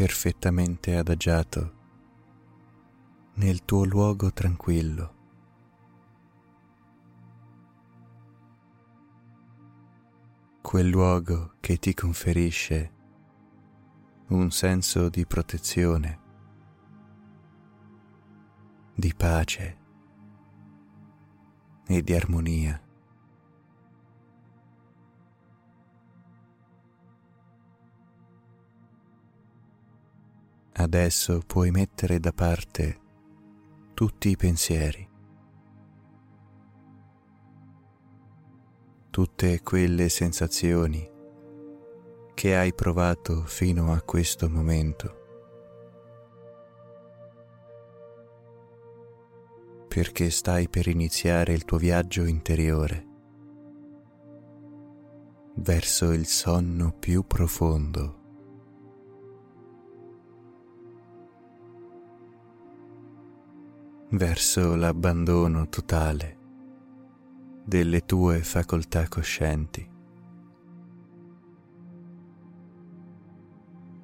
Perfettamente 0.00 0.96
adagiato 0.96 1.72
nel 3.34 3.66
tuo 3.66 3.84
luogo 3.84 4.32
tranquillo. 4.32 5.14
Quel 10.62 10.88
luogo 10.88 11.56
che 11.60 11.76
ti 11.76 11.92
conferisce 11.92 12.92
un 14.28 14.50
senso 14.50 15.10
di 15.10 15.26
protezione, 15.26 16.20
di 18.94 19.12
pace 19.14 19.78
e 21.86 22.02
di 22.02 22.14
armonia. 22.14 22.89
Adesso 30.80 31.42
puoi 31.46 31.70
mettere 31.70 32.18
da 32.18 32.32
parte 32.32 33.00
tutti 33.92 34.30
i 34.30 34.36
pensieri, 34.36 35.06
tutte 39.10 39.60
quelle 39.60 40.08
sensazioni 40.08 41.06
che 42.32 42.56
hai 42.56 42.72
provato 42.72 43.44
fino 43.44 43.92
a 43.92 44.00
questo 44.00 44.48
momento. 44.48 45.18
Perché 49.86 50.30
stai 50.30 50.70
per 50.70 50.86
iniziare 50.86 51.52
il 51.52 51.66
tuo 51.66 51.76
viaggio 51.76 52.24
interiore 52.24 53.06
verso 55.56 56.10
il 56.12 56.24
sonno 56.24 56.90
più 56.98 57.26
profondo. 57.26 58.19
Verso 64.10 64.74
l'abbandono 64.74 65.68
totale 65.68 66.38
delle 67.64 68.04
tue 68.04 68.42
facoltà 68.42 69.06
coscienti, 69.06 69.88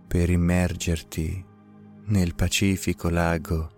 per 0.07 0.31
immergerti 0.31 1.45
nel 2.05 2.35
pacifico 2.37 3.09
lago 3.09 3.71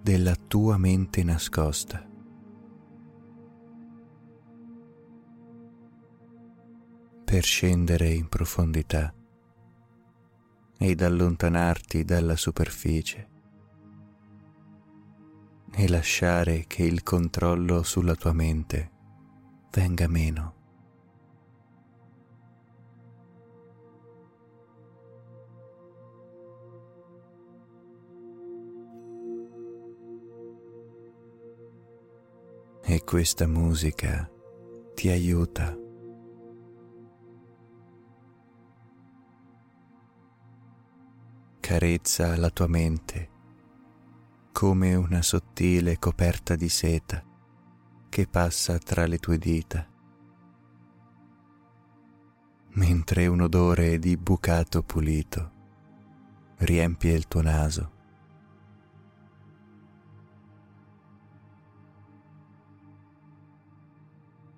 della 0.00 0.34
tua 0.34 0.78
mente 0.78 1.22
nascosta. 1.22 2.06
per 7.28 7.42
scendere 7.42 8.08
in 8.08 8.26
profondità 8.26 9.12
ed 10.78 11.02
allontanarti 11.02 12.02
dalla 12.02 12.36
superficie 12.36 13.37
e 15.74 15.88
lasciare 15.88 16.64
che 16.66 16.82
il 16.82 17.02
controllo 17.02 17.82
sulla 17.82 18.14
tua 18.14 18.32
mente 18.32 18.90
venga 19.70 20.08
meno. 20.08 20.54
E 32.82 33.04
questa 33.04 33.46
musica 33.46 34.28
ti 34.94 35.10
aiuta. 35.10 35.76
Carezza 41.60 42.34
la 42.38 42.48
tua 42.48 42.66
mente 42.66 43.36
come 44.58 44.96
una 44.96 45.22
sottile 45.22 46.00
coperta 46.00 46.56
di 46.56 46.68
seta 46.68 47.22
che 48.08 48.26
passa 48.26 48.76
tra 48.78 49.06
le 49.06 49.18
tue 49.18 49.38
dita, 49.38 49.86
mentre 52.70 53.28
un 53.28 53.42
odore 53.42 54.00
di 54.00 54.16
bucato 54.16 54.82
pulito 54.82 55.52
riempie 56.56 57.12
il 57.12 57.28
tuo 57.28 57.40
naso. 57.40 57.92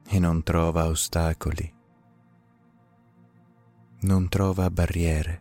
E 0.06 0.18
non 0.18 0.42
trova 0.42 0.86
ostacoli, 0.86 1.74
non 4.00 4.28
trova 4.30 4.70
barriere 4.70 5.39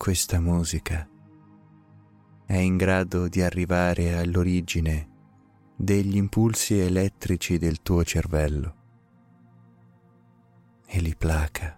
questa 0.00 0.40
musica. 0.40 1.06
È 2.46 2.56
in 2.56 2.78
grado 2.78 3.28
di 3.28 3.42
arrivare 3.42 4.16
all'origine 4.16 5.08
degli 5.76 6.16
impulsi 6.16 6.78
elettrici 6.78 7.58
del 7.58 7.82
tuo 7.82 8.02
cervello. 8.02 8.76
E 10.86 11.00
li 11.02 11.14
placa. 11.14 11.76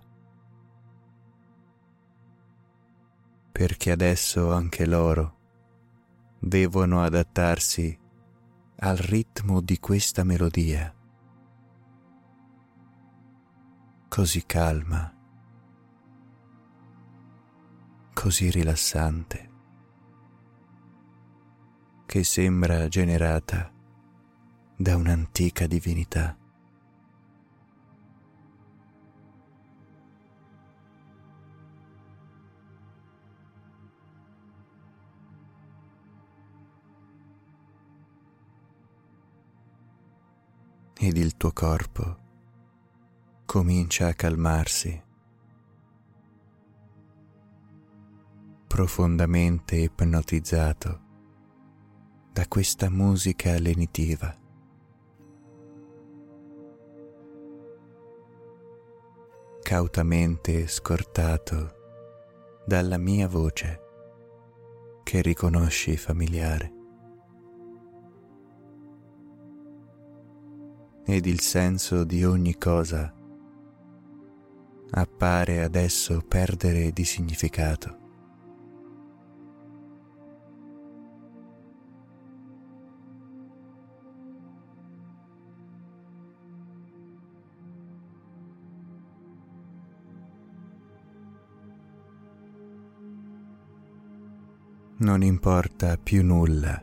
Perché 3.50 3.90
adesso 3.90 4.52
anche 4.52 4.86
loro 4.86 5.38
devono 6.38 7.02
adattarsi 7.02 7.98
al 8.76 8.98
ritmo 8.98 9.60
di 9.60 9.80
questa 9.80 10.22
melodia, 10.22 10.94
così 14.06 14.46
calma 14.46 15.12
così 18.12 18.50
rilassante 18.50 19.50
che 22.06 22.24
sembra 22.24 22.88
generata 22.88 23.72
da 24.76 24.96
un'antica 24.96 25.66
divinità. 25.66 26.36
Ed 40.98 41.16
il 41.16 41.36
tuo 41.36 41.52
corpo 41.52 42.16
comincia 43.46 44.08
a 44.08 44.14
calmarsi 44.14 45.10
profondamente 48.72 49.76
ipnotizzato 49.76 51.00
da 52.32 52.48
questa 52.48 52.88
musica 52.88 53.58
lenitiva. 53.58 54.34
Cautamente 59.60 60.66
scortato 60.68 62.62
dalla 62.64 62.96
mia 62.96 63.28
voce 63.28 63.80
che 65.02 65.20
riconosci 65.20 65.98
familiare. 65.98 66.72
Ed 71.04 71.26
il 71.26 71.40
senso 71.42 72.04
di 72.04 72.24
ogni 72.24 72.56
cosa 72.56 73.14
appare 74.92 75.62
adesso 75.62 76.22
perdere 76.26 76.90
di 76.90 77.04
significato. 77.04 78.01
Non 95.02 95.24
importa 95.24 95.96
più 95.96 96.22
nulla 96.22 96.80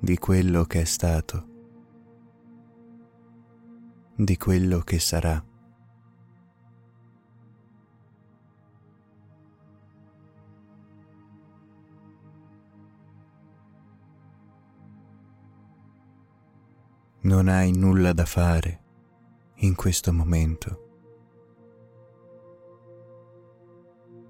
di 0.00 0.16
quello 0.16 0.64
che 0.64 0.80
è 0.80 0.84
stato, 0.84 1.46
di 4.16 4.38
quello 4.38 4.78
che 4.78 4.98
sarà. 4.98 5.44
Non 17.20 17.48
hai 17.48 17.76
nulla 17.76 18.14
da 18.14 18.24
fare 18.24 18.82
in 19.56 19.74
questo 19.74 20.14
momento. 20.14 20.82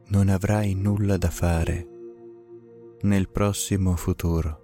Non 0.08 0.28
avrai 0.28 0.74
nulla 0.74 1.16
da 1.16 1.30
fare 1.30 1.92
nel 3.04 3.28
prossimo 3.28 3.96
futuro. 3.96 4.62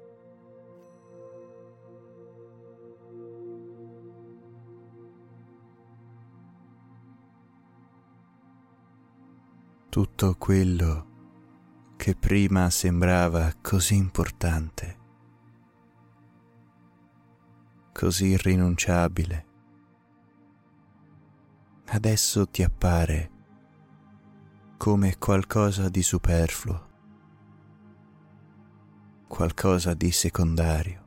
Tutto 9.90 10.36
quello 10.38 11.08
che 11.96 12.14
prima 12.14 12.70
sembrava 12.70 13.52
così 13.60 13.96
importante, 13.96 14.98
così 17.92 18.26
irrinunciabile, 18.28 19.46
adesso 21.88 22.48
ti 22.48 22.62
appare 22.62 23.30
come 24.78 25.18
qualcosa 25.18 25.90
di 25.90 26.02
superfluo 26.02 26.89
qualcosa 29.30 29.94
di 29.94 30.10
secondario. 30.10 31.06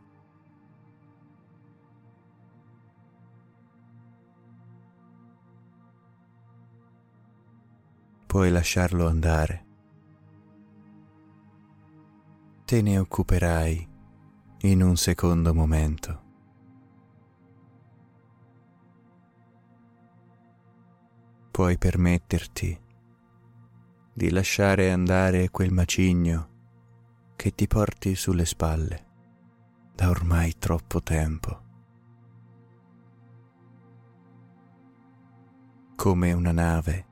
Puoi 8.26 8.50
lasciarlo 8.50 9.08
andare. 9.08 9.66
Te 12.64 12.82
ne 12.82 12.98
occuperai 12.98 13.90
in 14.62 14.82
un 14.82 14.96
secondo 14.96 15.54
momento. 15.54 16.22
Puoi 21.52 21.78
permetterti 21.78 22.82
di 24.14 24.30
lasciare 24.32 24.92
andare 24.92 25.50
quel 25.50 25.74
macigno 25.74 26.52
che 27.44 27.54
ti 27.54 27.68
porti 27.68 28.16
sulle 28.16 28.46
spalle 28.46 29.06
da 29.94 30.10
ormai 30.10 30.58
troppo 30.58 31.04
tempo. 31.04 31.62
Come 35.94 36.32
una 36.32 36.54
nave 36.54 37.06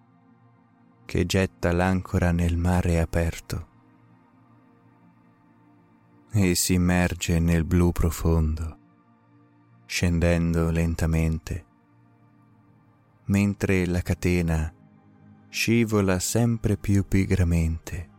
che 1.04 1.25
getta 1.25 1.74
l'ancora 1.74 2.31
nel 2.31 2.56
mare 2.56 3.01
aperto 3.01 3.68
e 6.31 6.56
si 6.56 6.75
immerge 6.75 7.38
nel 7.39 7.66
blu 7.66 7.92
profondo, 7.92 8.78
scendendo 9.86 10.69
lentamente, 10.69 11.66
mentre 13.25 13.86
la 13.86 14.01
catena 14.01 14.74
scivola 15.50 16.19
sempre 16.19 16.78
più 16.78 17.06
pigramente 17.06 18.11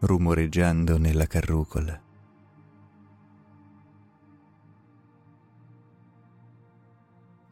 rumoreggiando 0.00 0.98
nella 0.98 1.26
carrucola. 1.26 2.02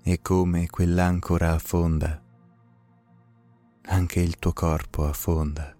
E 0.02 0.22
come 0.22 0.69
quell'ancora 0.69 1.52
affonda, 1.52 2.22
anche 3.82 4.20
il 4.20 4.38
tuo 4.38 4.52
corpo 4.52 5.06
affonda. 5.06 5.75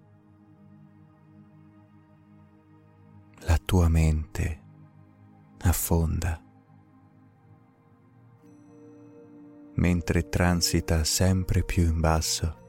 La 3.41 3.59
tua 3.65 3.89
mente 3.89 4.63
affonda. 5.61 6.41
mentre 9.77 10.29
transita 10.29 11.05
sempre 11.05 11.63
più 11.63 11.85
in 11.85 12.01
basso 12.01 12.65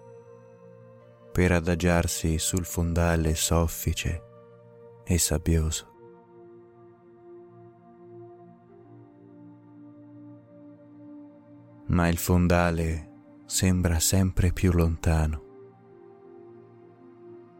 per 1.37 1.51
adagiarsi 1.51 2.39
sul 2.39 2.65
fondale 2.65 3.35
soffice 3.35 4.23
e 5.03 5.19
sabbioso. 5.19 5.93
Ma 11.89 12.07
il 12.07 12.17
fondale 12.17 13.11
sembra 13.45 13.99
sempre 13.99 14.51
più 14.51 14.71
lontano 14.71 15.43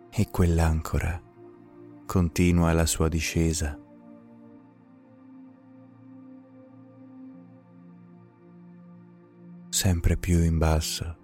e 0.09 0.27
quell'ancora 0.31 1.21
continua 2.07 2.73
la 2.73 2.87
sua 2.87 3.07
discesa. 3.07 3.79
sempre 9.69 10.17
più 10.17 10.39
in 10.39 10.57
basso. 10.57 11.16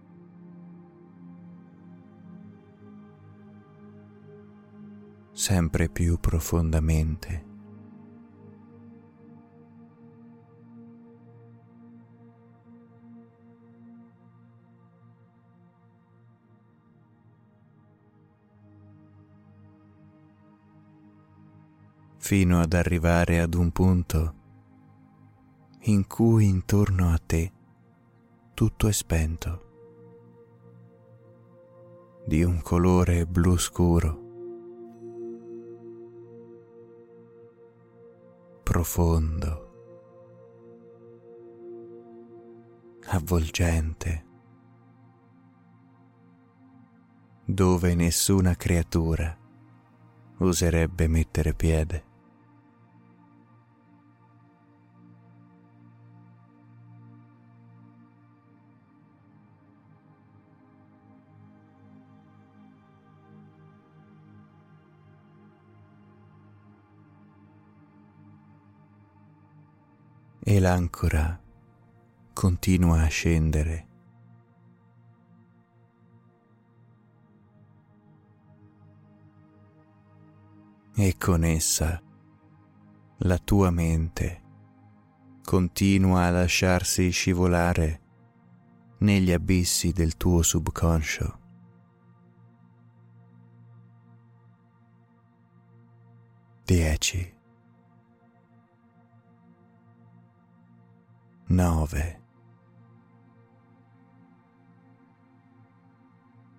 Sempre 5.44 5.90
più 5.90 6.18
profondamente. 6.22 7.52
fino 22.20 22.62
ad 22.62 22.72
arrivare 22.72 23.42
ad 23.42 23.54
un 23.54 23.70
punto 23.72 24.34
in 25.82 26.08
cui 26.08 26.48
intorno 26.48 27.12
a 27.12 27.18
te 27.18 27.52
tutto 28.54 28.88
è 28.88 28.94
spento, 28.94 29.62
di 32.26 32.42
un 32.44 32.62
colore 32.62 33.26
blu 33.26 33.58
scuro 33.58 34.23
profondo, 38.64 39.72
avvolgente, 43.08 44.26
dove 47.46 47.94
nessuna 47.94 48.56
creatura 48.56 49.38
oserebbe 50.38 51.08
mettere 51.08 51.54
piede. 51.54 52.12
E 70.46 70.60
l'ancora 70.60 71.42
continua 72.34 73.04
a 73.04 73.08
scendere. 73.08 73.88
E 80.96 81.16
con 81.18 81.44
essa 81.46 82.02
la 83.20 83.38
tua 83.38 83.72
mente 83.72 84.42
continua 85.44 86.26
a 86.26 86.30
lasciarsi 86.30 87.10
scivolare 87.10 88.02
negli 89.00 89.32
abissi 89.32 89.92
del 89.92 90.18
tuo 90.18 90.42
subconscio, 90.42 91.40
dieci, 96.66 97.42
nove, 101.54 102.22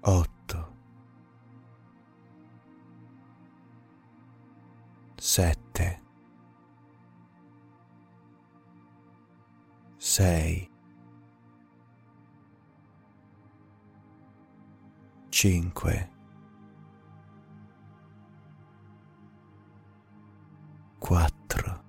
otto, 0.03 0.73
sette, 5.17 6.03
sei, 9.99 10.71
cinque, 15.31 16.11
quattro, 20.99 21.84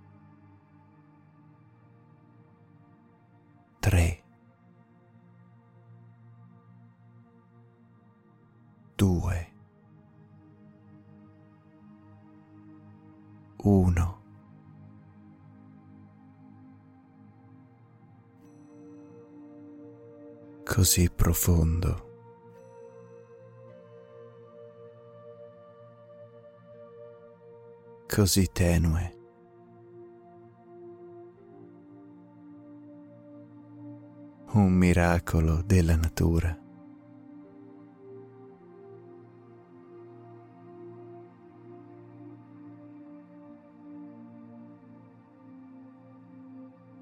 tre, 3.86 4.24
due, 8.96 9.52
uno. 13.58 14.24
Così 20.64 21.08
profondo. 21.12 22.14
Così 28.08 28.48
tenue. 28.52 29.15
Un 34.56 34.72
miracolo 34.72 35.62
della 35.66 35.98
natura. 35.98 36.58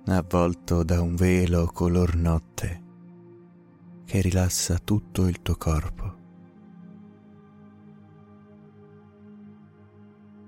avvolto 0.05 0.83
da 0.83 1.00
un 1.00 1.15
velo 1.15 1.67
color 1.67 2.15
notte 2.15 2.83
che 4.05 4.22
rilassa 4.22 4.79
tutto 4.79 5.27
il 5.27 5.41
tuo 5.43 5.55
corpo, 5.55 6.15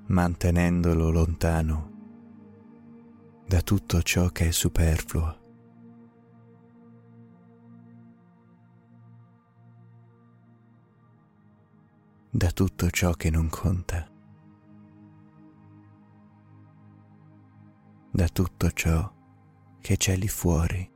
mantenendolo 0.07 1.11
lontano 1.11 1.91
da 3.47 3.61
tutto 3.61 4.01
ciò 4.01 4.29
che 4.29 4.47
è 4.47 4.51
superfluo. 4.51 5.43
Da 12.37 12.51
tutto 12.51 12.89
ciò 12.89 13.13
che 13.13 13.29
non 13.29 13.47
conta, 13.47 14.05
da 18.11 18.27
tutto 18.27 18.71
ciò 18.71 19.09
che 19.79 19.95
c'è 19.95 20.17
lì 20.17 20.27
fuori. 20.27 20.94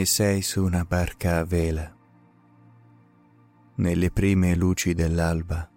E 0.00 0.06
sei 0.06 0.40
su 0.40 0.64
una 0.64 0.86
barca 0.86 1.36
a 1.36 1.44
vela, 1.44 1.94
nelle 3.74 4.10
prime 4.10 4.54
luci 4.54 4.94
dell'alba, 4.94 5.70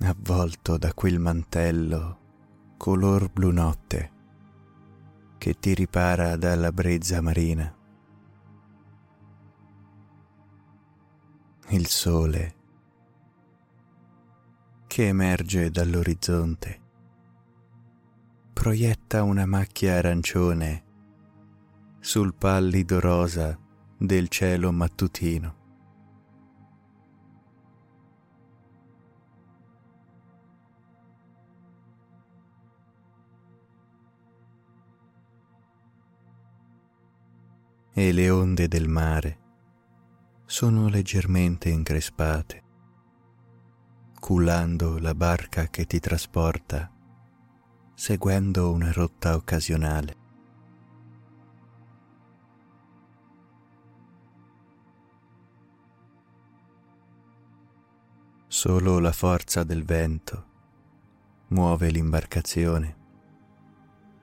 avvolto 0.00 0.76
da 0.76 0.92
quel 0.92 1.18
mantello 1.18 2.18
color 2.76 3.30
blu 3.30 3.50
notte 3.52 4.12
che 5.38 5.58
ti 5.58 5.72
ripara 5.72 6.36
dalla 6.36 6.70
brezza 6.72 7.22
marina. 7.22 7.74
Il 11.68 11.86
sole 11.86 12.54
che 14.86 15.08
emerge 15.08 15.70
dall'orizzonte 15.70 16.82
proietta 18.52 19.22
una 19.22 19.46
macchia 19.46 19.94
arancione 19.94 20.83
sul 22.04 22.34
pallido 22.34 23.00
rosa 23.00 23.58
del 23.96 24.28
cielo 24.28 24.70
mattutino. 24.72 25.54
E 37.94 38.12
le 38.12 38.28
onde 38.28 38.68
del 38.68 38.86
mare 38.86 39.38
sono 40.44 40.88
leggermente 40.88 41.70
increspate, 41.70 42.62
cullando 44.20 44.98
la 44.98 45.14
barca 45.14 45.68
che 45.68 45.86
ti 45.86 46.00
trasporta, 46.00 46.92
seguendo 47.94 48.72
una 48.72 48.92
rotta 48.92 49.36
occasionale. 49.36 50.23
Solo 58.56 59.00
la 59.00 59.10
forza 59.10 59.64
del 59.64 59.82
vento 59.82 60.44
muove 61.48 61.90
l'imbarcazione 61.90 62.96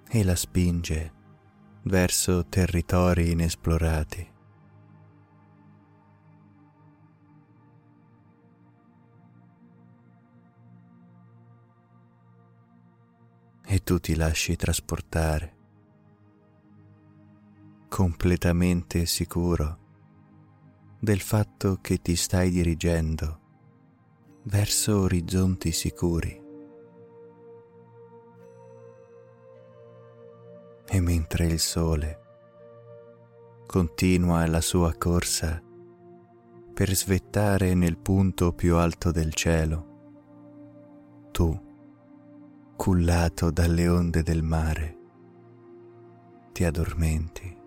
e 0.08 0.24
la 0.24 0.38
spinge 0.38 1.14
verso 1.84 2.46
territori 2.46 3.32
inesplorati. 3.32 4.32
E 13.66 13.84
tu 13.84 14.00
ti 14.00 14.16
lasci 14.16 14.56
trasportare, 14.56 15.58
completamente 17.90 19.06
sicuro 19.06 19.80
del 21.02 21.20
fatto 21.20 21.80
che 21.82 22.02
ti 22.02 22.16
stai 22.16 22.50
dirigendo 22.50 23.40
verso 24.44 25.02
orizzonti 25.02 25.72
sicuri. 25.72 26.40
E 30.88 31.00
mentre 31.00 31.46
il 31.46 31.60
sole 31.60 32.20
continua 33.68 34.46
la 34.48 34.62
sua 34.62 34.94
corsa 34.98 35.62
per 36.74 36.96
svettare 36.96 37.76
nel 37.76 37.98
punto 37.98 38.52
più 38.54 38.76
alto 38.78 39.12
del 39.12 39.34
cielo, 39.34 39.90
tu, 41.32 41.58
cullato 42.76 43.52
dalle 43.52 43.88
onde 43.88 44.24
del 44.24 44.42
mare, 44.42 44.98
ti 46.52 46.66
addormenti. 46.66 47.60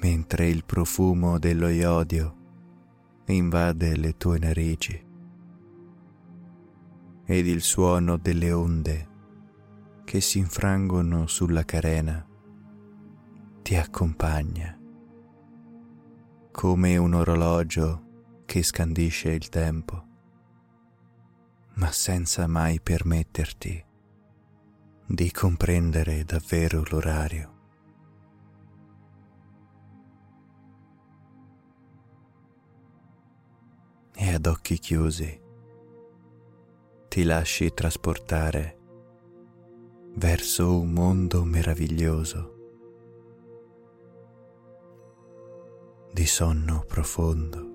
Mentre 0.00 0.48
il 0.48 0.64
profumo 0.64 1.38
dello 1.38 1.68
iodio 1.68 2.44
invade 3.34 3.96
le 3.96 4.16
tue 4.16 4.38
narici 4.38 5.04
ed 7.24 7.46
il 7.46 7.60
suono 7.60 8.16
delle 8.16 8.52
onde 8.52 9.08
che 10.04 10.20
si 10.20 10.38
infrangono 10.38 11.26
sulla 11.26 11.64
carena 11.64 12.24
ti 13.62 13.74
accompagna 13.74 14.78
come 16.56 16.96
un 16.96 17.12
orologio 17.12 18.42
che 18.46 18.62
scandisce 18.62 19.30
il 19.30 19.50
tempo, 19.50 20.06
ma 21.74 21.92
senza 21.92 22.46
mai 22.46 22.80
permetterti 22.80 23.84
di 25.04 25.30
comprendere 25.32 26.24
davvero 26.24 26.82
l'orario. 26.88 27.55
E 34.16 34.32
ad 34.32 34.46
occhi 34.46 34.78
chiusi 34.78 35.40
ti 37.08 37.22
lasci 37.22 37.72
trasportare 37.74 38.78
verso 40.14 40.80
un 40.80 40.90
mondo 40.90 41.44
meraviglioso 41.44 42.54
di 46.12 46.24
sonno 46.24 46.82
profondo 46.86 47.74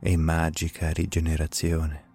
e 0.00 0.16
magica 0.16 0.90
rigenerazione. 0.90 2.07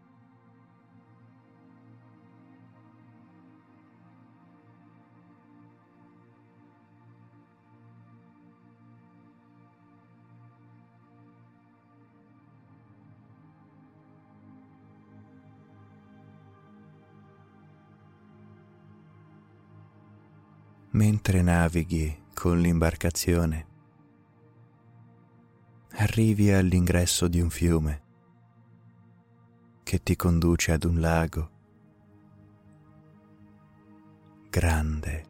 Mentre 20.93 21.41
navighi 21.41 22.23
con 22.33 22.59
l'imbarcazione, 22.59 23.67
arrivi 25.95 26.51
all'ingresso 26.51 27.27
di 27.27 27.41
un 27.41 27.49
fiume 27.49 28.01
che 29.81 30.01
ti 30.03 30.15
conduce 30.15 30.71
ad 30.71 30.83
un 30.83 30.99
lago 30.99 31.49
grande 34.49 35.25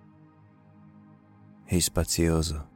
e 1.65 1.79
spazioso. 1.79 2.71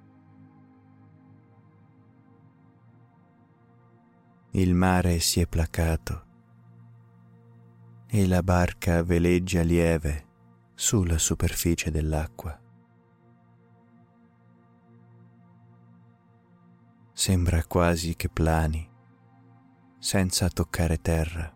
Il 4.52 4.74
mare 4.74 5.20
si 5.20 5.42
è 5.42 5.46
placato 5.46 6.26
e 8.08 8.26
la 8.28 8.42
barca 8.42 9.04
veleggia 9.04 9.62
lieve 9.62 10.26
sulla 10.74 11.18
superficie 11.18 11.92
dell'acqua. 11.92 12.58
Sembra 17.20 17.64
quasi 17.66 18.16
che 18.16 18.30
plani, 18.30 18.88
senza 19.98 20.50
toccare 20.50 21.02
terra. 21.02 21.52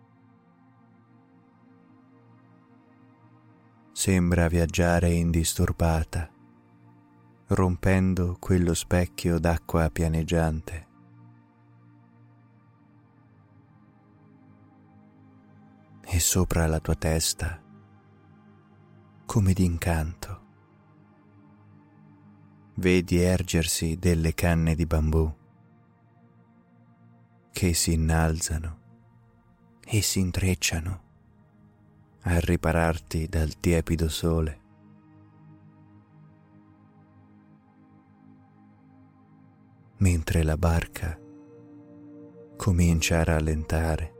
Sembra 3.92 4.48
viaggiare 4.48 5.12
indisturbata, 5.12 6.28
rompendo 7.50 8.38
quello 8.40 8.74
specchio 8.74 9.38
d'acqua 9.38 9.92
pianeggiante. 9.92 10.88
E 16.02 16.20
sopra 16.20 16.66
la 16.66 16.80
tua 16.80 16.96
testa, 16.96 17.62
come 19.28 19.54
d'incanto, 19.54 20.42
vedi 22.78 23.20
ergersi 23.20 24.00
delle 24.00 24.34
canne 24.34 24.74
di 24.74 24.88
bambù 24.88 25.40
che 27.52 27.74
si 27.74 27.94
innalzano 27.94 28.80
e 29.86 30.02
si 30.02 30.20
intrecciano 30.20 31.02
a 32.22 32.40
ripararti 32.40 33.28
dal 33.28 33.60
tiepido 33.60 34.10
sole. 34.10 34.60
Mentre 39.98 40.44
la 40.44 40.58
barca 40.58 41.20
comincia 42.56 43.20
a 43.20 43.24
rallentare 43.24 44.14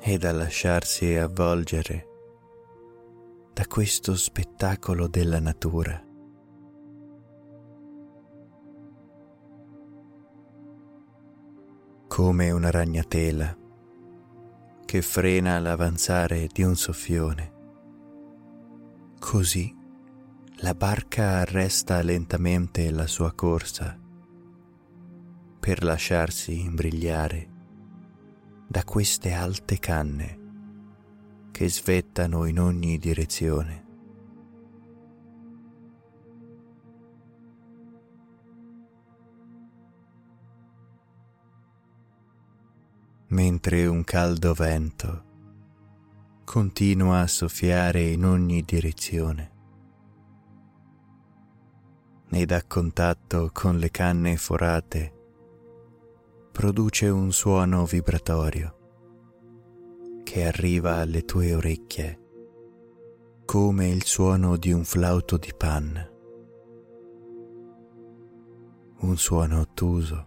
ed 0.00 0.24
a 0.24 0.32
lasciarsi 0.32 1.16
avvolgere 1.16 2.06
da 3.52 3.66
questo 3.66 4.16
spettacolo 4.16 5.08
della 5.08 5.40
natura. 5.40 6.07
Come 12.08 12.50
una 12.50 12.70
ragnatela 12.70 13.56
che 14.84 15.02
frena 15.02 15.58
l'avanzare 15.60 16.48
di 16.50 16.62
un 16.62 16.74
soffione. 16.74 17.52
Così 19.20 19.72
la 20.60 20.74
barca 20.74 21.38
arresta 21.40 22.02
lentamente 22.02 22.90
la 22.90 23.06
sua 23.06 23.32
corsa 23.32 23.96
per 25.60 25.84
lasciarsi 25.84 26.60
imbrigliare 26.60 27.48
da 28.66 28.82
queste 28.84 29.32
alte 29.32 29.78
canne 29.78 30.38
che 31.52 31.68
svettano 31.68 32.46
in 32.46 32.58
ogni 32.58 32.98
direzione. 32.98 33.87
Mentre 43.30 43.84
un 43.86 44.04
caldo 44.04 44.54
vento 44.54 45.24
continua 46.44 47.20
a 47.20 47.26
soffiare 47.26 48.00
in 48.00 48.24
ogni 48.24 48.62
direzione. 48.62 49.52
Ed 52.30 52.52
a 52.52 52.62
contatto 52.64 53.50
con 53.52 53.76
le 53.76 53.90
canne 53.90 54.38
forate 54.38 55.12
produce 56.50 57.08
un 57.08 57.30
suono 57.32 57.84
vibratorio 57.84 58.76
che 60.22 60.46
arriva 60.46 60.96
alle 60.96 61.26
tue 61.26 61.54
orecchie 61.54 62.20
come 63.44 63.88
il 63.88 64.04
suono 64.04 64.56
di 64.56 64.72
un 64.72 64.84
flauto 64.84 65.36
di 65.36 65.52
panna, 65.54 66.10
un 69.00 69.16
suono 69.18 69.60
ottuso, 69.60 70.26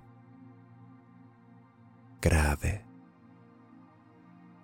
grave 2.19 2.89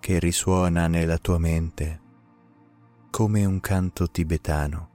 che 0.08 0.20
risuona 0.20 0.88
nella 0.88 1.18
tua 1.18 1.38
mente 1.38 2.02
come 3.10 3.44
un 3.44 3.60
canto 3.60 4.10
tibetano 4.10 4.90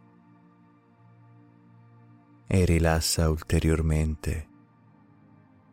e 2.46 2.64
rilassa 2.64 3.28
ulteriormente 3.28 4.48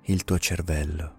il 0.02 0.26
tuo 0.26 0.38
cervello. 0.40 1.18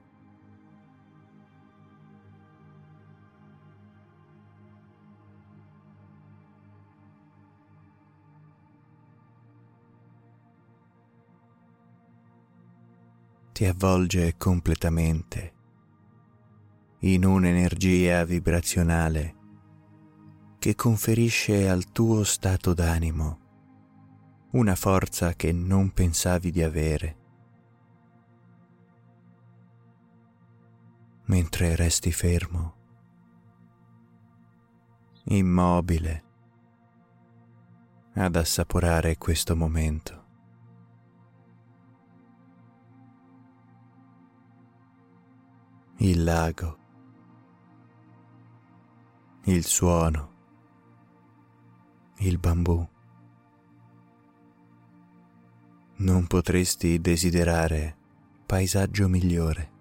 Ti 13.53 13.65
avvolge 13.65 14.37
completamente 14.37 15.60
in 17.01 17.25
un'energia 17.25 18.25
vibrazionale 18.25 19.37
che 20.59 20.75
conferisce 20.75 21.69
al 21.69 21.91
tuo 21.93 22.23
stato 22.25 22.75
d'animo 22.75 23.41
una 24.53 24.75
forza 24.75 25.35
che 25.35 25.53
non 25.53 25.93
pensavi 25.93 26.51
di 26.51 26.63
avere. 26.63 27.19
Mentre 31.27 31.77
resti 31.77 32.11
fermo, 32.11 32.75
immobile, 35.27 36.25
ad 38.15 38.35
assaporare 38.35 39.17
questo 39.17 39.55
momento. 39.55 40.19
Il 45.99 46.25
lago 46.25 46.80
il 49.45 49.65
suono, 49.65 50.33
il 52.19 52.39
bambù. 52.39 52.87
Non 55.97 56.27
potresti 56.27 57.01
desiderare 57.01 57.97
paesaggio 58.45 59.09
migliore. 59.09 59.73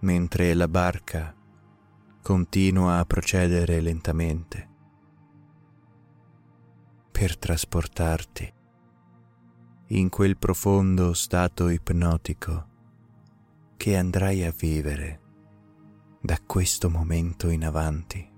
Mentre 0.00 0.54
la 0.54 0.68
barca 0.68 1.34
continua 2.22 2.98
a 2.98 3.04
procedere 3.04 3.80
lentamente 3.80 4.68
per 7.10 7.36
trasportarti 7.36 8.52
in 9.88 10.08
quel 10.08 10.36
profondo 10.36 11.12
stato 11.12 11.68
ipnotico 11.68 12.68
che 13.76 13.96
andrai 13.96 14.44
a 14.44 14.52
vivere 14.56 15.22
da 16.24 16.38
questo 16.40 16.88
momento 16.88 17.50
in 17.50 17.66
avanti. 17.66 18.32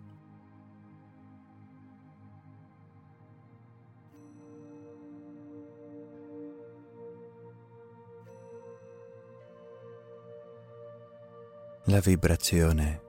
La 11.85 12.01
vibrazione 12.01 13.03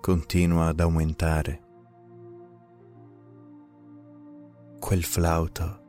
continua 0.00 0.68
ad 0.68 0.78
aumentare. 0.78 1.62
Quel 4.78 5.02
flauto 5.02 5.86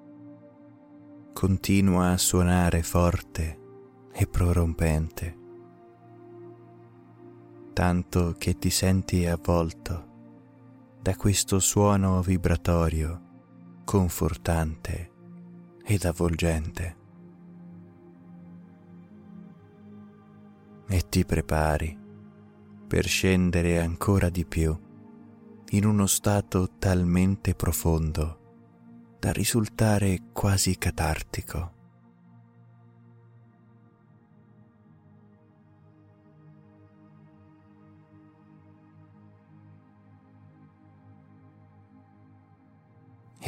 continua 1.33 2.13
a 2.13 2.17
suonare 2.17 2.81
forte 2.81 3.59
e 4.11 4.25
prorompente, 4.25 5.38
tanto 7.79 8.35
che 8.37 8.57
ti 8.57 8.69
senti 8.69 9.25
avvolto 9.25 10.97
da 11.01 11.15
questo 11.15 11.59
suono 11.59 12.21
vibratorio 12.21 13.21
confortante 13.85 15.11
ed 15.85 16.03
avvolgente. 16.03 16.97
E 20.89 21.03
ti 21.07 21.23
prepari 21.23 21.97
per 22.85 23.05
scendere 23.05 23.79
ancora 23.79 24.27
di 24.27 24.43
più 24.43 24.77
in 25.69 25.85
uno 25.85 26.05
stato 26.05 26.71
talmente 26.79 27.55
profondo 27.55 29.15
da 29.19 29.31
risultare 29.31 30.23
quasi 30.33 30.77
catartico. 30.77 31.78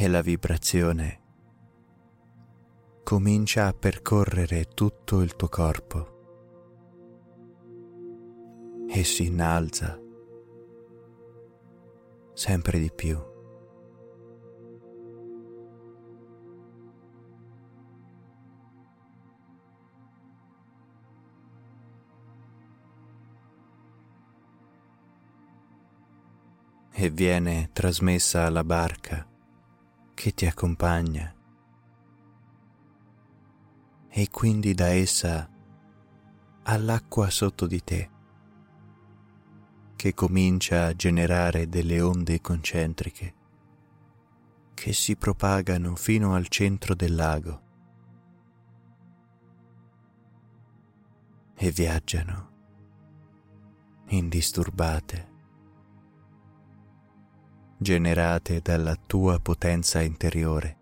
E 0.02 0.08
la 0.08 0.20
vibrazione. 0.20 1.20
Comincia 3.04 3.68
a 3.68 3.72
percorrere 3.72 4.64
tutto 4.64 5.20
il 5.20 5.36
tuo 5.36 5.48
corpo. 5.48 6.08
E 8.88 9.04
si 9.04 9.26
innalza. 9.26 9.96
Sempre 12.34 12.80
di 12.80 12.90
più. 12.92 13.16
E 26.90 27.10
viene 27.10 27.70
trasmessa 27.72 28.46
alla 28.46 28.64
barca 28.64 29.30
che 30.22 30.34
ti 30.34 30.46
accompagna. 30.46 31.34
E 34.08 34.28
quindi 34.30 34.72
da 34.72 34.86
essa 34.86 35.50
all'acqua 36.62 37.28
sotto 37.28 37.66
di 37.66 37.82
te 37.82 38.10
che 39.96 40.14
comincia 40.14 40.86
a 40.86 40.94
generare 40.94 41.68
delle 41.68 42.00
onde 42.00 42.40
concentriche 42.40 43.34
che 44.74 44.92
si 44.92 45.16
propagano 45.16 45.96
fino 45.96 46.36
al 46.36 46.46
centro 46.46 46.94
del 46.94 47.16
lago. 47.16 47.62
E 51.56 51.70
viaggiano 51.72 52.50
indisturbate, 54.06 55.31
generate 57.82 58.60
dalla 58.60 58.96
tua 58.96 59.38
potenza 59.40 60.00
interiore, 60.00 60.78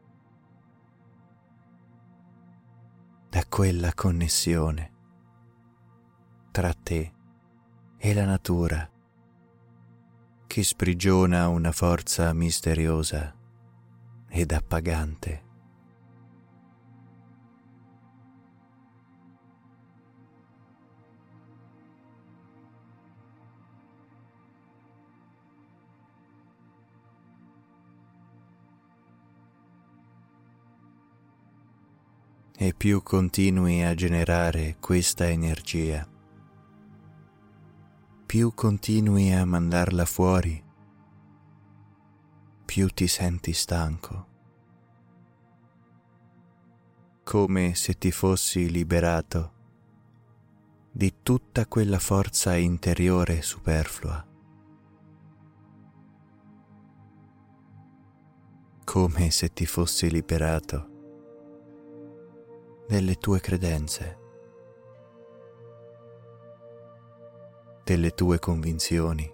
da 3.28 3.44
quella 3.48 3.92
connessione 3.94 4.92
tra 6.50 6.72
te 6.72 7.12
e 7.96 8.14
la 8.14 8.24
natura 8.24 8.88
che 10.46 10.64
sprigiona 10.64 11.48
una 11.48 11.70
forza 11.70 12.32
misteriosa 12.32 13.34
ed 14.28 14.52
appagante. 14.52 15.49
E 32.62 32.74
più 32.74 33.02
continui 33.02 33.82
a 33.84 33.94
generare 33.94 34.76
questa 34.78 35.26
energia, 35.26 36.06
più 38.26 38.52
continui 38.52 39.32
a 39.32 39.46
mandarla 39.46 40.04
fuori, 40.04 40.62
più 42.66 42.88
ti 42.88 43.08
senti 43.08 43.54
stanco, 43.54 44.26
come 47.24 47.74
se 47.74 47.96
ti 47.96 48.10
fossi 48.10 48.70
liberato 48.70 49.52
di 50.92 51.22
tutta 51.22 51.64
quella 51.64 51.98
forza 51.98 52.56
interiore 52.56 53.40
superflua, 53.40 54.22
come 58.84 59.30
se 59.30 59.50
ti 59.50 59.64
fossi 59.64 60.10
liberato 60.10 60.89
delle 62.90 63.14
tue 63.14 63.38
credenze 63.38 64.18
delle 67.85 68.11
tue 68.11 68.40
convinzioni 68.40 69.33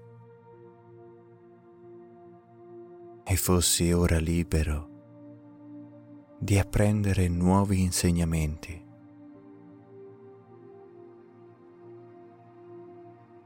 e 3.24 3.36
fossi 3.36 3.90
ora 3.92 4.18
libero 4.18 4.88
di 6.38 6.58
apprendere 6.58 7.28
nuovi 7.28 7.80
insegnamenti. 7.80 8.84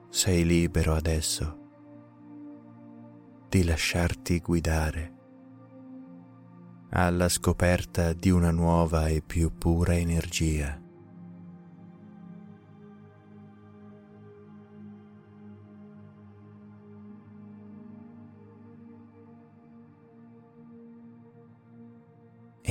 Sei 0.09 0.45
libero 0.45 0.95
adesso 0.95 1.59
di 3.49 3.63
lasciarti 3.63 4.41
guidare 4.41 5.19
alla 6.91 7.29
scoperta 7.29 8.13
di 8.13 8.31
una 8.31 8.51
nuova 8.51 9.09
e 9.09 9.23
più 9.23 9.57
pura 9.57 9.97
energia. 9.97 10.81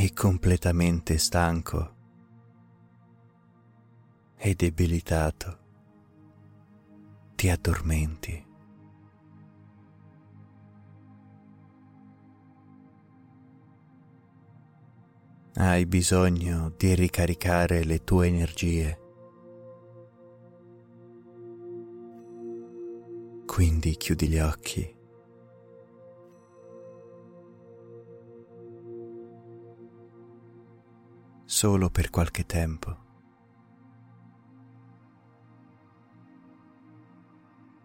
e 0.02 0.14
completamente 0.14 1.18
stanco 1.18 1.96
e 4.38 4.56
debilitato, 4.56 5.58
ti 7.36 7.50
addormenti. 7.50 8.49
Hai 15.56 15.86
bisogno 15.88 16.72
di 16.78 16.94
ricaricare 16.94 17.84
le 17.84 18.04
tue 18.04 18.28
energie. 18.28 19.00
Quindi 23.46 23.98
chiudi 23.98 24.28
gli 24.28 24.38
occhi 24.40 24.96
solo 31.46 31.90
per 31.90 32.12
qualche 32.12 32.46
tempo. 32.46 32.98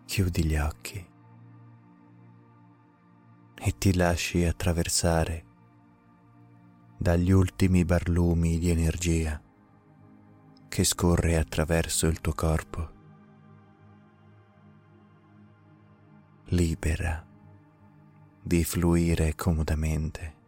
Chiudi 0.04 0.44
gli 0.44 0.56
occhi 0.56 1.04
e 3.54 3.78
ti 3.78 3.96
lasci 3.96 4.44
attraversare 4.44 5.52
dagli 6.96 7.30
ultimi 7.30 7.84
barlumi 7.84 8.58
di 8.58 8.70
energia 8.70 9.40
che 10.68 10.84
scorre 10.84 11.36
attraverso 11.36 12.06
il 12.06 12.20
tuo 12.20 12.32
corpo. 12.32 12.90
Libera 16.46 17.24
di 18.42 18.64
fluire 18.64 19.34
comodamente. 19.34 20.43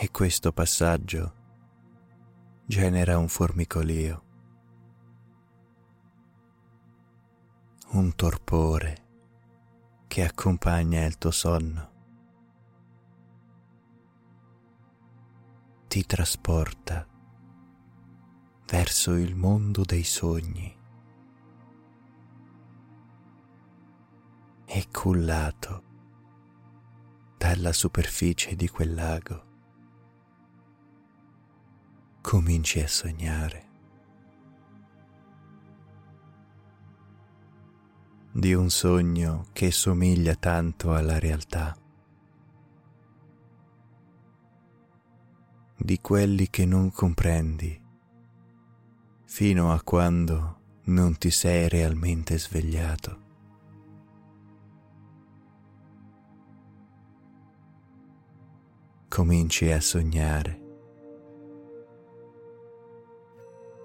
E 0.00 0.12
questo 0.12 0.52
passaggio 0.52 1.34
genera 2.64 3.18
un 3.18 3.26
formicolio 3.26 4.22
un 7.90 8.14
torpore 8.14 9.06
che 10.06 10.24
accompagna 10.24 11.04
il 11.04 11.18
tuo 11.18 11.32
sonno. 11.32 11.90
Ti 15.88 16.06
trasporta 16.06 17.04
verso 18.66 19.14
il 19.14 19.34
mondo 19.34 19.82
dei 19.82 20.04
sogni 20.04 20.76
e 24.64 24.88
cullato 24.92 25.82
dalla 27.36 27.72
superficie 27.72 28.54
di 28.54 28.68
quel 28.68 28.94
lago 28.94 29.47
cominci 32.28 32.78
a 32.80 32.86
sognare 32.86 33.66
di 38.32 38.52
un 38.52 38.68
sogno 38.68 39.46
che 39.54 39.70
somiglia 39.70 40.34
tanto 40.34 40.92
alla 40.92 41.18
realtà, 41.18 41.74
di 45.78 45.98
quelli 46.02 46.50
che 46.50 46.66
non 46.66 46.92
comprendi 46.92 47.82
fino 49.24 49.72
a 49.72 49.80
quando 49.82 50.60
non 50.84 51.16
ti 51.16 51.30
sei 51.30 51.66
realmente 51.70 52.38
svegliato. 52.38 53.20
Cominci 59.08 59.72
a 59.72 59.80
sognare, 59.80 60.67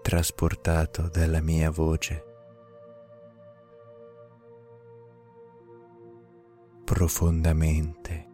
trasportato 0.03 1.07
dalla 1.07 1.39
mia 1.39 1.71
voce. 1.71 2.25
profondamente 6.83 8.27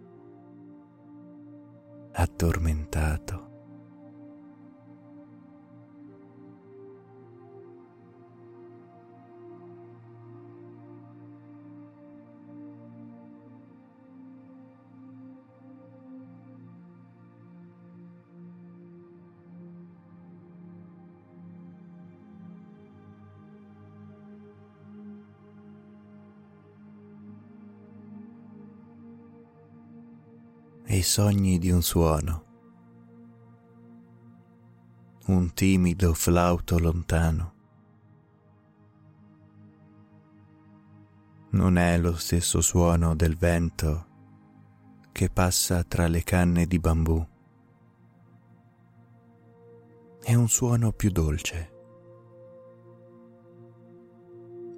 addormentato. 2.13 3.48
E 30.99 31.01
i 31.01 31.03
sogni 31.03 31.57
di 31.59 31.71
un 31.71 31.81
suono, 31.81 32.45
un 35.27 35.53
timido 35.53 36.13
flauto 36.13 36.77
lontano. 36.77 37.53
Non 41.51 41.77
è 41.77 41.97
lo 41.97 42.15
stesso 42.17 42.59
suono 42.59 43.15
del 43.15 43.37
vento 43.37 44.07
che 45.13 45.29
passa 45.29 45.83
tra 45.83 46.07
le 46.07 46.21
canne 46.23 46.65
di 46.65 46.79
bambù. 46.79 47.25
È 50.21 50.33
un 50.33 50.49
suono 50.49 50.91
più 50.91 51.11
dolce, 51.11 51.73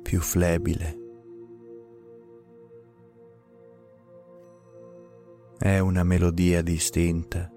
più 0.03 0.21
flebile 0.21 1.00
è 5.61 5.77
una 5.77 6.01
melodia 6.01 6.63
distinta. 6.63 7.47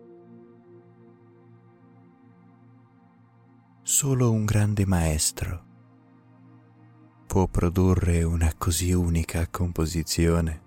Solo 3.82 4.30
un 4.30 4.44
grande 4.44 4.84
maestro 4.84 5.64
può 7.26 7.48
produrre 7.48 8.22
una 8.22 8.52
così 8.58 8.92
unica 8.92 9.48
composizione. 9.48 10.63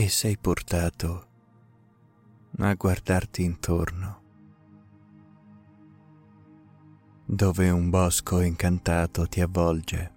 E 0.00 0.08
sei 0.08 0.38
portato 0.38 1.28
a 2.56 2.72
guardarti 2.72 3.42
intorno, 3.42 4.22
dove 7.26 7.68
un 7.68 7.90
bosco 7.90 8.40
incantato 8.40 9.26
ti 9.26 9.42
avvolge. 9.42 10.14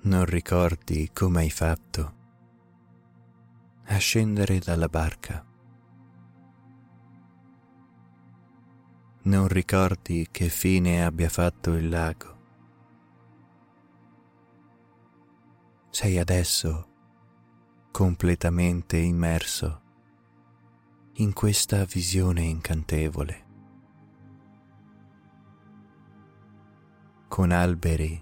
Non 0.00 0.24
ricordi 0.24 1.10
come 1.12 1.42
hai 1.42 1.50
fatto 1.50 2.14
a 3.84 3.96
scendere 3.98 4.58
dalla 4.58 4.88
barca. 4.88 5.50
Non 9.24 9.46
ricordi 9.46 10.26
che 10.32 10.48
fine 10.48 11.04
abbia 11.04 11.28
fatto 11.28 11.74
il 11.74 11.88
lago. 11.88 12.40
Sei 15.90 16.18
adesso 16.18 16.88
completamente 17.92 18.96
immerso 18.96 19.80
in 21.16 21.32
questa 21.32 21.84
visione 21.84 22.42
incantevole, 22.42 23.46
con 27.28 27.52
alberi 27.52 28.20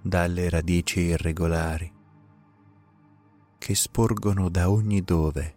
dalle 0.00 0.48
radici 0.48 1.00
irregolari 1.00 1.92
che 3.58 3.74
sporgono 3.74 4.48
da 4.48 4.70
ogni 4.70 5.02
dove 5.02 5.56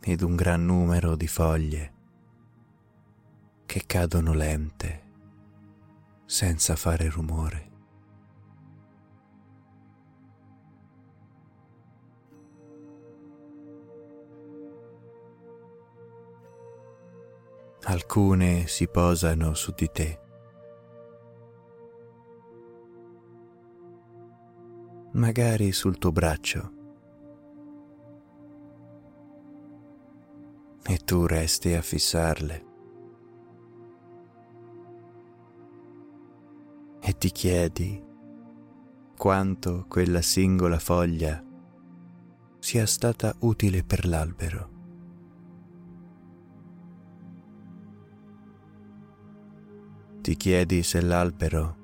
ed 0.00 0.20
un 0.20 0.36
gran 0.36 0.66
numero 0.66 1.16
di 1.16 1.26
foglie 1.26 1.93
che 3.74 3.86
cadono 3.86 4.32
lente, 4.34 5.02
senza 6.26 6.76
fare 6.76 7.08
rumore. 7.08 7.72
Alcune 17.86 18.68
si 18.68 18.86
posano 18.86 19.54
su 19.54 19.72
di 19.72 19.90
te. 19.90 20.20
Magari 25.14 25.72
sul 25.72 25.98
tuo 25.98 26.12
braccio. 26.12 26.72
E 30.84 30.98
tu 30.98 31.26
resti 31.26 31.74
a 31.74 31.82
fissarle. 31.82 32.73
Ti 37.24 37.32
chiedi 37.32 38.04
quanto 39.16 39.86
quella 39.88 40.20
singola 40.20 40.78
foglia 40.78 41.42
sia 42.58 42.84
stata 42.84 43.34
utile 43.38 43.82
per 43.82 44.06
l'albero. 44.06 44.70
Ti 50.20 50.36
chiedi 50.36 50.82
se 50.82 51.00
l'albero 51.00 51.76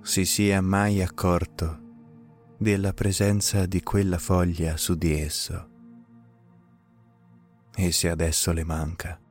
si 0.00 0.24
sia 0.24 0.62
mai 0.62 1.02
accorto 1.02 2.56
della 2.56 2.94
presenza 2.94 3.66
di 3.66 3.82
quella 3.82 4.16
foglia 4.16 4.78
su 4.78 4.94
di 4.94 5.12
esso 5.12 5.68
e 7.74 7.92
se 7.92 8.08
adesso 8.08 8.50
le 8.52 8.64
manca. 8.64 9.23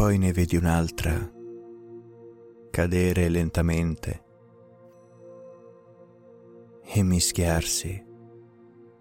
Poi 0.00 0.16
ne 0.16 0.32
vedi 0.32 0.56
un'altra 0.56 1.12
cadere 2.70 3.28
lentamente 3.28 4.24
e 6.82 7.02
mischiarsi 7.02 8.02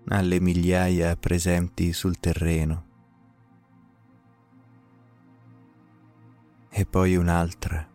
alle 0.07 0.41
migliaia 0.41 1.15
presenti 1.15 1.93
sul 1.93 2.19
terreno. 2.19 2.87
E 6.69 6.85
poi 6.85 7.15
un'altra 7.15 7.89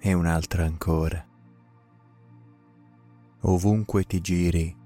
e 0.00 0.12
un'altra 0.12 0.66
ancora. 0.66 1.26
Ovunque 3.40 4.04
ti 4.04 4.20
giri 4.20 4.76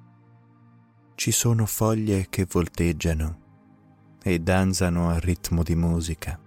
ci 1.17 1.33
sono 1.33 1.67
foglie 1.67 2.29
che 2.31 2.47
volteggiano 2.49 3.41
e 4.23 4.39
danzano 4.39 5.09
al 5.09 5.19
ritmo 5.19 5.65
di 5.65 5.75
musica. 5.75 6.47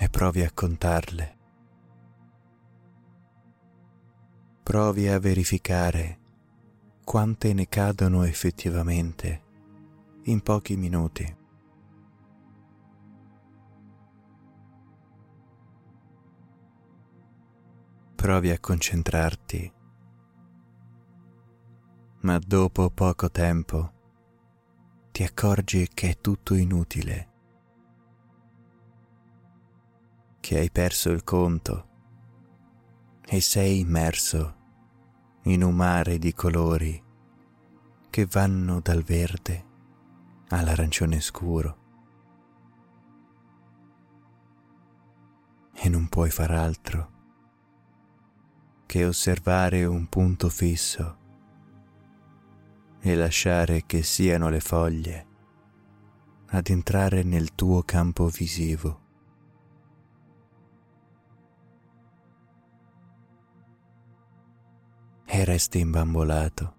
E 0.00 0.08
provi 0.08 0.42
a 0.42 0.50
contarle. 0.52 1.36
Provi 4.62 5.08
a 5.08 5.18
verificare 5.18 6.18
quante 7.04 7.52
ne 7.52 7.66
cadono 7.66 8.22
effettivamente 8.22 9.42
in 10.24 10.40
pochi 10.40 10.76
minuti. 10.76 11.36
Provi 18.14 18.50
a 18.50 18.60
concentrarti, 18.60 19.72
ma 22.20 22.38
dopo 22.38 22.90
poco 22.90 23.30
tempo 23.30 23.92
ti 25.10 25.24
accorgi 25.24 25.88
che 25.92 26.10
è 26.10 26.18
tutto 26.20 26.54
inutile, 26.54 27.28
che 30.48 30.60
hai 30.60 30.70
perso 30.70 31.10
il 31.10 31.24
conto 31.24 31.88
e 33.26 33.38
sei 33.38 33.80
immerso 33.80 34.54
in 35.42 35.62
un 35.62 35.74
mare 35.74 36.16
di 36.16 36.32
colori 36.32 37.04
che 38.08 38.24
vanno 38.24 38.80
dal 38.80 39.02
verde 39.02 39.66
all'arancione 40.48 41.20
scuro. 41.20 41.76
E 45.74 45.86
non 45.90 46.08
puoi 46.08 46.30
far 46.30 46.50
altro 46.52 47.10
che 48.86 49.04
osservare 49.04 49.84
un 49.84 50.06
punto 50.06 50.48
fisso 50.48 51.18
e 53.00 53.14
lasciare 53.14 53.84
che 53.84 54.02
siano 54.02 54.48
le 54.48 54.60
foglie 54.60 55.26
ad 56.46 56.70
entrare 56.70 57.22
nel 57.22 57.54
tuo 57.54 57.82
campo 57.82 58.28
visivo. 58.28 59.07
E 65.28 65.44
resti 65.44 65.78
imbambolato. 65.78 66.76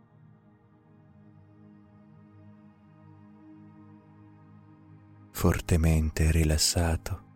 fortemente 5.40 6.32
rilassato. 6.32 7.29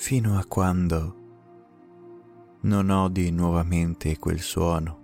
Fino 0.00 0.38
a 0.38 0.44
quando 0.46 1.16
non 2.60 2.88
odi 2.88 3.32
nuovamente 3.32 4.16
quel 4.16 4.38
suono, 4.38 5.00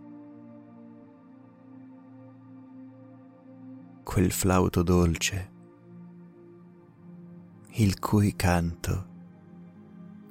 quel 4.05 4.31
flauto 4.31 4.85
dolce, 4.85 5.51
il 7.73 7.99
cui 7.99 8.37
canto 8.37 9.07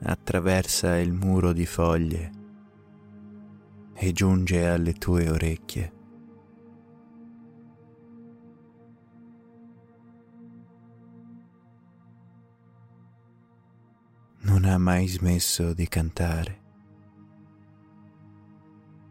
attraversa 0.04 0.98
il 0.98 1.12
muro 1.12 1.52
di 1.52 1.66
foglie 1.66 2.32
e 3.94 4.12
giunge 4.14 4.66
alle 4.66 4.94
tue 4.94 5.30
orecchie. 5.30 6.03
Non 14.64 14.72
ha 14.72 14.78
mai 14.78 15.08
smesso 15.08 15.74
di 15.74 15.90
cantare, 15.90 16.62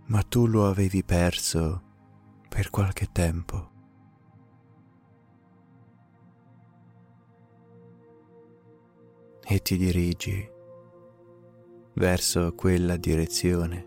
ma 0.07 0.23
tu 0.23 0.47
lo 0.47 0.67
avevi 0.67 1.05
perso 1.05 1.83
per 2.49 2.71
qualche 2.71 3.09
tempo. 3.13 3.71
E 9.45 9.61
ti 9.61 9.77
dirigi 9.77 10.51
verso 11.97 12.55
quella 12.55 12.97
direzione, 12.97 13.87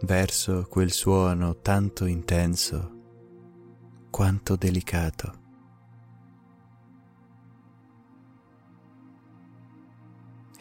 verso 0.00 0.66
quel 0.68 0.90
suono 0.90 1.60
tanto 1.60 2.06
intenso 2.06 2.90
quanto 4.10 4.56
delicato. 4.56 5.41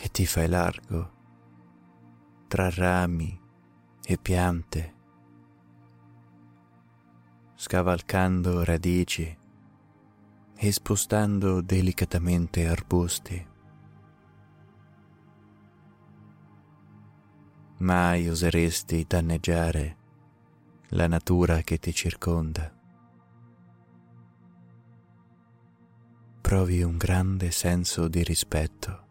E 0.04 0.10
ti 0.10 0.26
fai 0.26 0.48
largo 0.48 1.20
tra 2.48 2.72
rami 2.72 3.40
e 4.04 4.18
piante, 4.18 4.96
scavalcando 7.54 8.64
radici 8.64 9.38
e 10.56 10.72
spostando 10.72 11.62
delicatamente 11.62 12.68
arbusti. 12.68 13.48
Mai 17.78 18.28
oseresti 18.28 19.06
danneggiare 19.08 19.98
la 20.90 21.08
natura 21.08 21.62
che 21.62 21.78
ti 21.78 21.94
circonda. 21.94 22.76
Provi 26.42 26.82
un 26.82 26.98
grande 26.98 27.52
senso 27.52 28.08
di 28.08 28.24
rispetto 28.24 29.10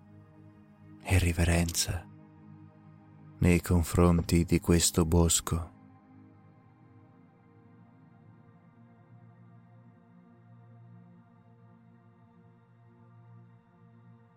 e 1.11 1.19
riverenza 1.19 2.07
nei 3.39 3.61
confronti 3.61 4.45
di 4.45 4.61
questo 4.61 5.05
bosco. 5.05 5.79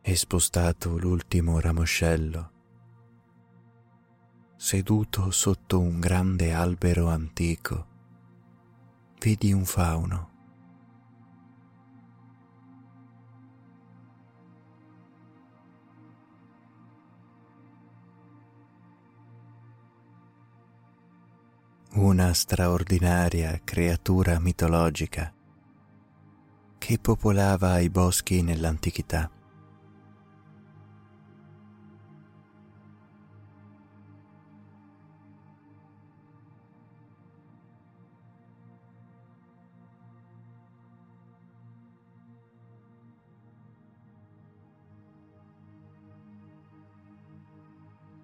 E 0.01 0.15
spostato 0.15 0.97
l'ultimo 0.97 1.59
ramoscello, 1.59 2.51
seduto 4.55 5.29
sotto 5.29 5.79
un 5.79 5.99
grande 5.99 6.53
albero 6.53 7.07
antico, 7.07 7.87
vedi 9.19 9.53
un 9.53 9.63
fauno 9.63 10.32
una 21.95 22.33
straordinaria 22.33 23.61
creatura 23.63 24.39
mitologica 24.39 25.31
che 26.79 26.97
popolava 26.97 27.77
i 27.77 27.89
boschi 27.91 28.41
nell'antichità. 28.41 29.29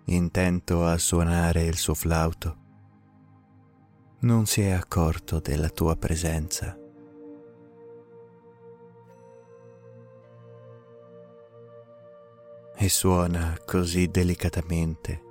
Intento 0.06 0.88
a 0.88 0.98
suonare 0.98 1.66
il 1.66 1.76
suo 1.76 1.94
flauto, 1.94 2.69
non 4.22 4.46
si 4.46 4.62
è 4.62 4.72
accorto 4.72 5.40
della 5.40 5.70
tua 5.70 5.96
presenza. 5.96 6.78
e 12.82 12.88
suona 12.88 13.60
così 13.66 14.08
delicatamente. 14.08 15.22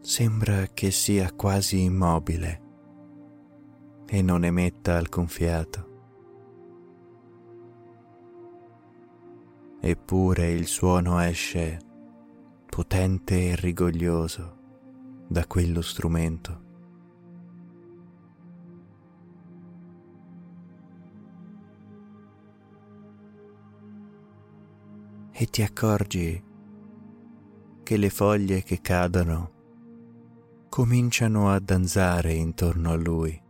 Sembra 0.00 0.68
che 0.68 0.92
sia 0.92 1.32
quasi 1.32 1.82
immobile 1.82 2.60
e 4.06 4.22
non 4.22 4.44
emetta 4.44 4.96
alcun 4.96 5.26
fiato. 5.26 5.90
Eppure 9.80 10.52
il 10.52 10.68
suono 10.68 11.18
esce 11.18 11.80
potente 12.66 13.48
e 13.48 13.56
rigoglioso 13.56 14.61
da 15.32 15.46
quello 15.46 15.80
strumento. 15.80 16.60
E 25.32 25.46
ti 25.46 25.62
accorgi 25.62 26.44
che 27.82 27.96
le 27.96 28.10
foglie 28.10 28.62
che 28.62 28.80
cadono 28.80 29.50
cominciano 30.68 31.50
a 31.50 31.58
danzare 31.58 32.34
intorno 32.34 32.90
a 32.90 32.94
lui. 32.94 33.40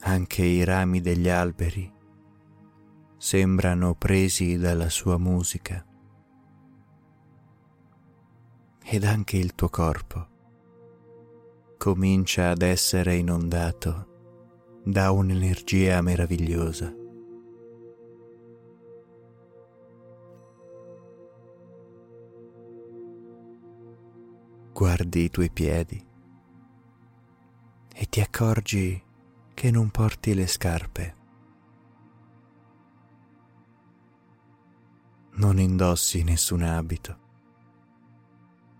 Anche 0.00 0.44
i 0.44 0.64
rami 0.64 1.00
degli 1.00 1.28
alberi 1.28 1.90
sembrano 3.16 3.94
presi 3.94 4.58
dalla 4.58 4.90
sua 4.90 5.16
musica 5.16 5.86
ed 8.86 9.04
anche 9.04 9.38
il 9.38 9.54
tuo 9.54 9.70
corpo 9.70 10.32
comincia 11.78 12.50
ad 12.50 12.62
essere 12.62 13.16
inondato 13.16 14.82
da 14.84 15.10
un'energia 15.10 16.00
meravigliosa. 16.02 16.94
Guardi 24.72 25.24
i 25.24 25.30
tuoi 25.30 25.50
piedi 25.50 26.06
e 27.94 28.06
ti 28.06 28.20
accorgi 28.20 29.02
che 29.54 29.70
non 29.70 29.90
porti 29.90 30.34
le 30.34 30.46
scarpe. 30.46 31.14
Non 35.36 35.58
indossi 35.58 36.22
nessun 36.22 36.62
abito 36.62 37.23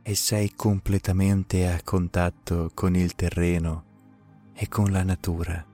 e 0.06 0.14
sei 0.14 0.52
completamente 0.54 1.66
a 1.66 1.80
contatto 1.82 2.70
con 2.74 2.94
il 2.94 3.14
terreno 3.14 4.52
e 4.52 4.68
con 4.68 4.90
la 4.92 5.02
natura. 5.02 5.66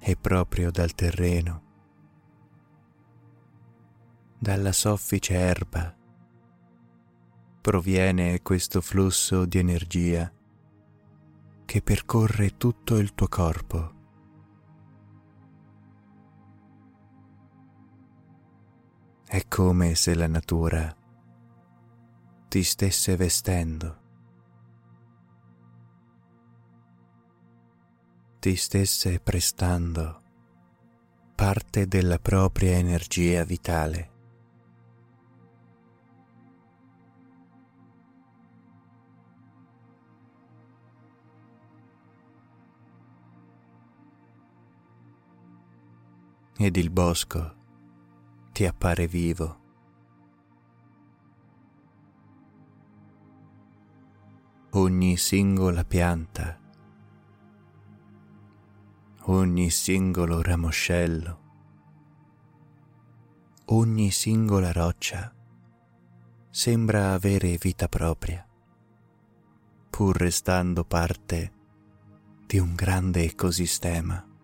E 0.00 0.16
proprio 0.16 0.72
dal 0.72 0.92
terreno, 0.92 1.62
dalla 4.36 4.72
soffice 4.72 5.34
erba, 5.34 5.94
proviene 7.60 8.42
questo 8.42 8.80
flusso 8.80 9.44
di 9.44 9.58
energia 9.58 10.32
che 11.64 11.80
percorre 11.80 12.56
tutto 12.56 12.96
il 12.96 13.14
tuo 13.14 13.28
corpo 13.28 13.95
È 19.28 19.48
come 19.48 19.96
se 19.96 20.14
la 20.14 20.28
natura 20.28 20.94
ti 22.46 22.62
stesse 22.62 23.16
vestendo, 23.16 24.02
ti 28.38 28.54
stesse 28.54 29.18
prestando 29.18 30.22
parte 31.34 31.88
della 31.88 32.20
propria 32.20 32.76
energia 32.76 33.42
vitale. 33.42 34.10
Ed 46.58 46.76
il 46.76 46.90
bosco 46.90 47.55
ti 48.56 48.64
appare 48.64 49.06
vivo. 49.06 49.58
Ogni 54.70 55.18
singola 55.18 55.84
pianta, 55.84 56.58
ogni 59.24 59.68
singolo 59.68 60.40
ramoscello, 60.40 61.40
ogni 63.66 64.10
singola 64.10 64.72
roccia 64.72 65.30
sembra 66.48 67.12
avere 67.12 67.58
vita 67.58 67.88
propria, 67.88 68.42
pur 69.90 70.16
restando 70.16 70.82
parte 70.82 71.52
di 72.46 72.58
un 72.58 72.74
grande 72.74 73.22
ecosistema. 73.24 74.35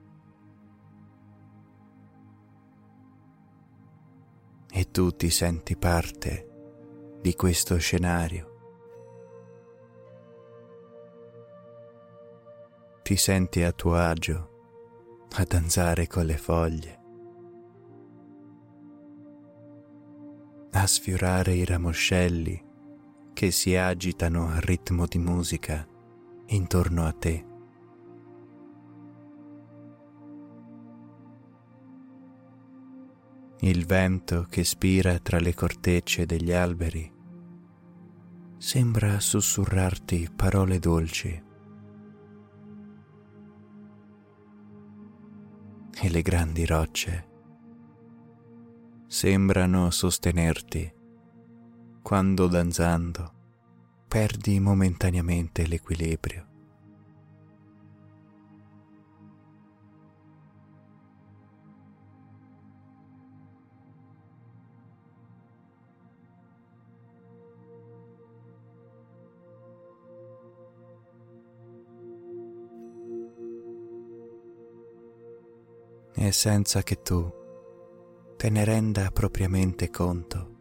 E 4.75 4.91
tu 4.91 5.15
ti 5.15 5.29
senti 5.29 5.77
parte 5.77 6.49
di 7.21 7.35
questo 7.35 7.77
scenario. 7.77 8.51
Ti 13.03 13.17
senti 13.17 13.63
a 13.63 13.73
tuo 13.73 13.95
agio 13.95 14.49
a 15.37 15.45
danzare 15.45 16.07
con 16.07 16.25
le 16.25 16.39
foglie, 16.39 17.01
a 20.71 20.87
sfiorare 20.87 21.53
i 21.53 21.67
ramoscelli 21.67 22.71
che 23.35 23.51
si 23.51 23.77
agitano 23.77 24.49
al 24.49 24.63
ritmo 24.63 25.07
di 25.07 25.19
musica 25.19 25.87
intorno 26.47 27.05
a 27.05 27.13
te. 27.13 27.52
Il 33.65 33.87
vento 33.87 34.47
che 34.51 34.65
spira 34.65 35.21
tra 35.21 35.39
le 35.39 35.55
cortecce 35.55 36.27
degli 36.27 36.51
alberi 36.51 37.11
sembra 38.59 39.21
sussurrarti 39.21 40.31
parole 40.35 40.81
dolci 40.81 41.43
e 45.95 46.11
le 46.11 46.23
grandi 46.23 46.67
rocce 46.67 47.29
sembrano 49.07 49.91
sostenerti 49.91 50.93
quando 52.03 52.49
danzando 52.49 53.33
perdi 54.09 54.59
momentaneamente 54.59 55.69
l'equilibrio. 55.69 56.52
E 76.27 76.31
senza 76.31 76.85
che 76.85 77.03
tu 77.03 77.33
te 78.37 78.49
ne 78.49 78.65
renda 78.65 79.11
propriamente 79.11 79.91
conto, 79.91 80.55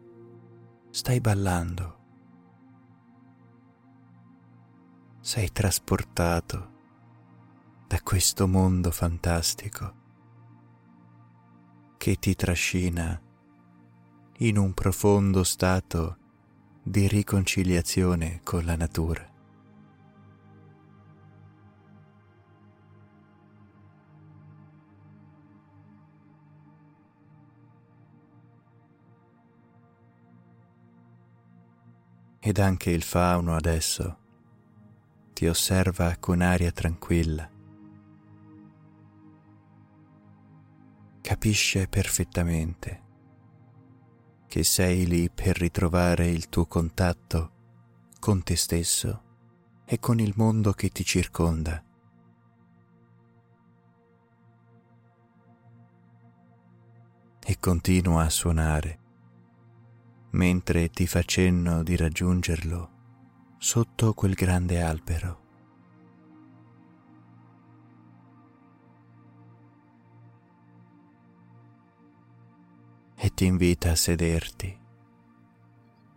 stai 0.90 1.20
ballando. 1.20 1.98
Sei 5.20 5.52
trasportato 5.52 6.70
da 7.86 8.00
questo 8.02 8.48
mondo 8.48 8.90
fantastico 8.90 9.94
che 11.96 12.16
ti 12.16 12.34
trascina 12.34 13.20
in 14.38 14.58
un 14.58 14.74
profondo 14.74 15.44
stato 15.44 16.16
di 16.82 17.06
riconciliazione 17.06 18.40
con 18.42 18.64
la 18.64 18.74
natura. 18.74 19.31
Ed 32.44 32.58
anche 32.58 32.90
il 32.90 33.04
fauno 33.04 33.54
adesso 33.54 34.18
ti 35.32 35.46
osserva 35.46 36.16
con 36.18 36.40
aria 36.40 36.72
tranquilla. 36.72 37.48
Capisce 41.20 41.86
perfettamente 41.86 43.02
che 44.48 44.64
sei 44.64 45.06
lì 45.06 45.30
per 45.30 45.56
ritrovare 45.56 46.26
il 46.26 46.48
tuo 46.48 46.66
contatto 46.66 47.52
con 48.18 48.42
te 48.42 48.56
stesso 48.56 49.22
e 49.84 50.00
con 50.00 50.18
il 50.18 50.32
mondo 50.34 50.72
che 50.72 50.88
ti 50.88 51.04
circonda. 51.04 51.80
E 57.44 57.56
continua 57.60 58.24
a 58.24 58.30
suonare 58.30 59.01
mentre 60.32 60.90
ti 60.90 61.06
fa 61.06 61.22
cenno 61.22 61.82
di 61.82 61.96
raggiungerlo 61.96 62.90
sotto 63.58 64.12
quel 64.14 64.34
grande 64.34 64.80
albero. 64.80 65.40
E 73.14 73.32
ti 73.34 73.44
invita 73.44 73.92
a 73.92 73.94
sederti 73.94 74.80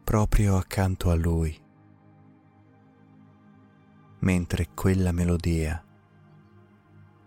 proprio 0.03 0.57
accanto 0.57 1.09
a 1.09 1.16
lui, 1.16 1.55
mentre 4.20 4.70
quella 4.74 5.11
melodia 5.11 5.84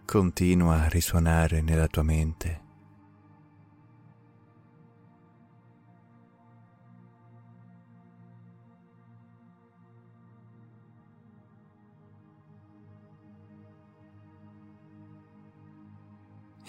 continua 0.05 0.83
a 0.83 0.89
risuonare 0.89 1.61
nella 1.61 1.87
tua 1.87 2.03
mente. 2.03 2.68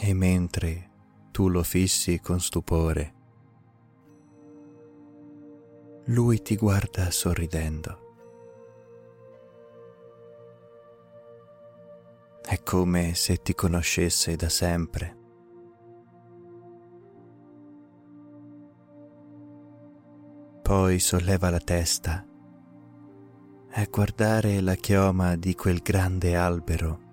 E 0.02 0.14
mentre 0.14 0.89
tu 1.32 1.50
lo 1.50 1.62
fissi 1.62 2.22
con 2.22 2.39
stupore, 2.39 3.14
lui 6.06 6.41
ti 6.41 6.56
guarda 6.56 7.12
sorridendo. 7.12 8.08
È 12.41 12.64
come 12.64 13.14
se 13.14 13.41
ti 13.41 13.54
conoscesse 13.54 14.38
da 14.38 14.47
sempre. 14.47 15.18
Poi 20.62 20.97
solleva 21.00 21.50
la 21.50 21.60
testa 21.60 22.26
a 23.72 23.88
guardare 23.89 24.62
la 24.62 24.76
chioma 24.76 25.36
di 25.36 25.54
quel 25.56 25.82
grande 25.82 26.38
albero 26.38 27.09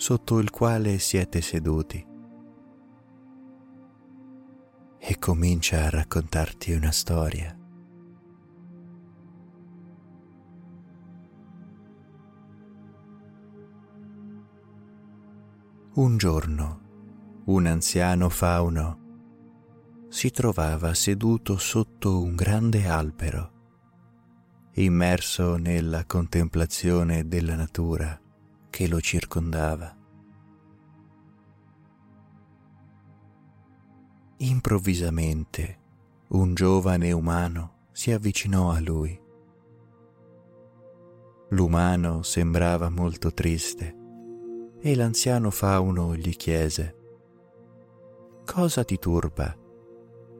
sotto 0.00 0.38
il 0.38 0.48
quale 0.48 0.98
siete 0.98 1.42
seduti 1.42 2.02
e 4.98 5.18
comincia 5.18 5.84
a 5.84 5.90
raccontarti 5.90 6.72
una 6.72 6.90
storia. 6.90 7.54
Un 15.96 16.16
giorno 16.16 17.42
un 17.44 17.66
anziano 17.66 18.30
fauno 18.30 20.06
si 20.08 20.30
trovava 20.30 20.94
seduto 20.94 21.58
sotto 21.58 22.22
un 22.22 22.34
grande 22.34 22.88
albero, 22.88 23.52
immerso 24.76 25.56
nella 25.56 26.06
contemplazione 26.06 27.28
della 27.28 27.54
natura 27.54 28.18
che 28.70 28.88
lo 28.88 29.00
circondava. 29.00 29.94
Improvvisamente 34.38 35.78
un 36.28 36.54
giovane 36.54 37.12
umano 37.12 37.88
si 37.92 38.12
avvicinò 38.12 38.70
a 38.70 38.80
lui. 38.80 39.20
L'umano 41.50 42.22
sembrava 42.22 42.88
molto 42.88 43.34
triste 43.34 43.96
e 44.80 44.96
l'anziano 44.96 45.50
fauno 45.50 46.16
gli 46.16 46.34
chiese, 46.36 46.94
Cosa 48.46 48.82
ti 48.82 48.98
turba, 48.98 49.56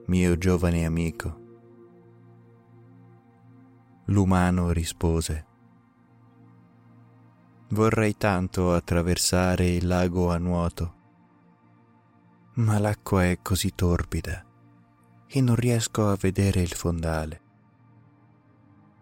mio 0.06 0.36
giovane 0.36 0.84
amico? 0.84 1.38
L'umano 4.06 4.72
rispose, 4.72 5.46
Vorrei 7.72 8.16
tanto 8.16 8.72
attraversare 8.72 9.68
il 9.68 9.86
lago 9.86 10.32
a 10.32 10.38
nuoto, 10.38 10.94
ma 12.54 12.80
l'acqua 12.80 13.24
è 13.24 13.38
così 13.40 13.72
torbida 13.76 14.44
che 15.28 15.40
non 15.40 15.54
riesco 15.54 16.08
a 16.08 16.16
vedere 16.16 16.62
il 16.62 16.72
fondale. 16.72 17.40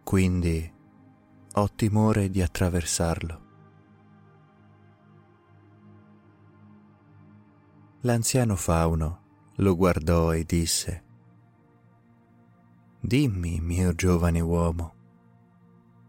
Quindi 0.04 0.70
ho 1.54 1.74
timore 1.74 2.28
di 2.28 2.42
attraversarlo. 2.42 3.46
L'anziano 8.02 8.54
fauno 8.54 9.22
lo 9.56 9.76
guardò 9.76 10.34
e 10.34 10.44
disse, 10.44 11.04
Dimmi, 13.00 13.60
mio 13.60 13.94
giovane 13.94 14.40
uomo, 14.40 14.94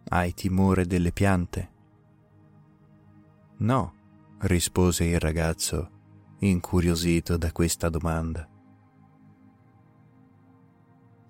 hai 0.09 0.33
timore 0.33 0.85
delle 0.85 1.13
piante? 1.13 1.77
No, 3.59 3.93
rispose 4.39 5.05
il 5.05 5.19
ragazzo, 5.19 5.89
incuriosito 6.39 7.37
da 7.37 7.51
questa 7.51 7.89
domanda. 7.89 8.47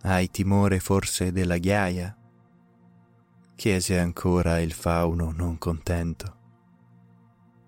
Hai 0.02 0.30
timore 0.30 0.80
forse 0.80 1.32
della 1.32 1.58
ghiaia? 1.58 2.16
chiese 3.60 4.00
ancora 4.00 4.60
il 4.60 4.72
fauno 4.72 5.32
non 5.32 5.58
contento. 5.58 6.38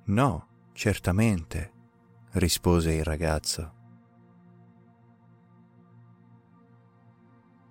No, 0.05 0.47
certamente, 0.71 1.73
rispose 2.31 2.93
il 2.93 3.03
ragazzo. 3.03 3.73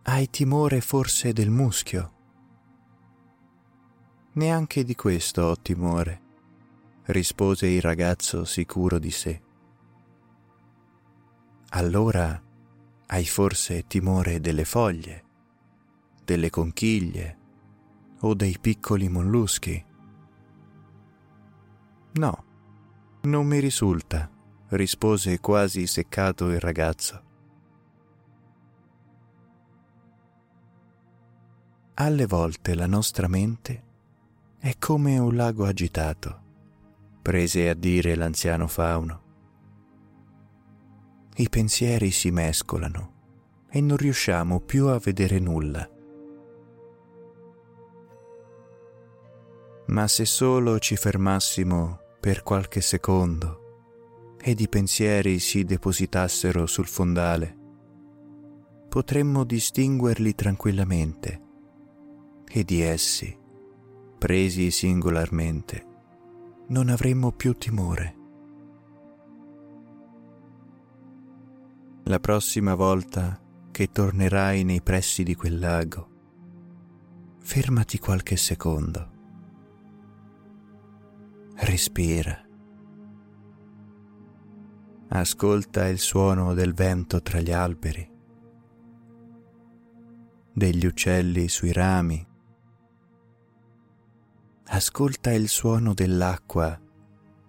Hai 0.02 0.28
timore 0.28 0.82
forse 0.82 1.32
del 1.32 1.48
muschio? 1.48 2.12
Neanche 4.32 4.84
di 4.84 4.94
questo 4.94 5.42
ho 5.44 5.56
timore, 5.56 6.20
rispose 7.12 7.66
il 7.66 7.80
ragazzo 7.80 8.44
sicuro 8.44 8.98
di 8.98 9.10
sé. 9.10 9.40
Allora 11.70 12.40
hai 13.06 13.24
forse 13.26 13.86
timore 13.86 14.40
delle 14.40 14.64
foglie, 14.64 15.24
delle 16.24 16.50
conchiglie 16.50 17.38
o 18.20 18.34
dei 18.34 18.56
piccoli 18.60 19.08
molluschi? 19.08 19.84
No, 22.12 22.44
non 23.22 23.46
mi 23.46 23.58
risulta 23.60 24.30
rispose 24.70 25.40
quasi 25.40 25.86
seccato 25.86 26.48
il 26.50 26.60
ragazzo. 26.60 27.28
Alle 31.94 32.26
volte 32.26 32.74
la 32.74 32.86
nostra 32.86 33.28
mente 33.28 33.84
è 34.58 34.76
come 34.78 35.18
un 35.18 35.34
lago 35.34 35.66
agitato, 35.66 36.39
prese 37.22 37.68
a 37.68 37.74
dire 37.74 38.14
l'anziano 38.14 38.66
fauno. 38.66 39.22
I 41.36 41.48
pensieri 41.48 42.10
si 42.10 42.30
mescolano 42.30 43.18
e 43.70 43.80
non 43.80 43.96
riusciamo 43.96 44.60
più 44.60 44.86
a 44.86 44.98
vedere 44.98 45.38
nulla. 45.38 45.88
Ma 49.86 50.06
se 50.06 50.24
solo 50.24 50.78
ci 50.78 50.96
fermassimo 50.96 51.98
per 52.20 52.42
qualche 52.42 52.80
secondo 52.80 54.36
ed 54.42 54.60
i 54.60 54.68
pensieri 54.68 55.38
si 55.38 55.64
depositassero 55.64 56.66
sul 56.66 56.86
fondale, 56.86 57.56
potremmo 58.88 59.44
distinguerli 59.44 60.34
tranquillamente 60.34 61.40
e 62.48 62.64
di 62.64 62.80
essi, 62.80 63.36
presi 64.18 64.70
singolarmente, 64.70 65.89
non 66.70 66.88
avremmo 66.88 67.32
più 67.32 67.56
timore. 67.56 68.16
La 72.04 72.20
prossima 72.20 72.74
volta 72.74 73.40
che 73.72 73.90
tornerai 73.90 74.62
nei 74.62 74.80
pressi 74.80 75.24
di 75.24 75.34
quel 75.34 75.58
lago, 75.58 76.08
fermati 77.40 77.98
qualche 77.98 78.36
secondo. 78.36 79.18
Respira 81.56 82.44
ascolta 85.12 85.88
il 85.88 85.98
suono 85.98 86.54
del 86.54 86.72
vento 86.72 87.20
tra 87.20 87.40
gli 87.40 87.50
alberi, 87.50 88.08
degli 90.52 90.86
uccelli 90.86 91.48
sui 91.48 91.72
rami, 91.72 92.24
ascolta 94.72 95.32
il 95.32 95.48
suono 95.48 95.94
dell'acqua 95.94 96.80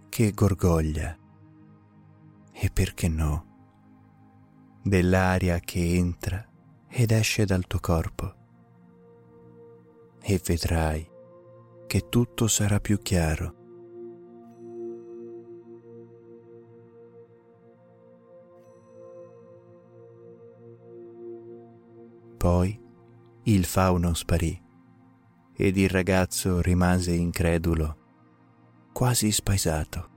che 0.10 0.32
gorgoglia. 0.32 1.16
E 2.52 2.70
perché 2.74 3.08
no, 3.08 4.80
dell'aria 4.82 5.60
che 5.60 5.96
entra 5.96 6.44
ed 6.88 7.12
esce 7.12 7.46
dal 7.46 7.68
tuo 7.68 7.80
corpo. 7.80 8.36
E 10.20 10.42
vedrai 10.44 11.08
che 11.86 12.10
tutto 12.10 12.48
sarà 12.48 12.80
più 12.80 13.00
chiaro. 13.00 13.56
Poi 22.38 22.82
il 23.44 23.66
fauno 23.66 24.16
sparì 24.16 24.70
ed 25.62 25.78
il 25.78 25.90
ragazzo 25.90 26.60
rimase 26.60 27.12
incredulo, 27.12 27.98
quasi 28.92 29.32
spaesato. 29.32 30.10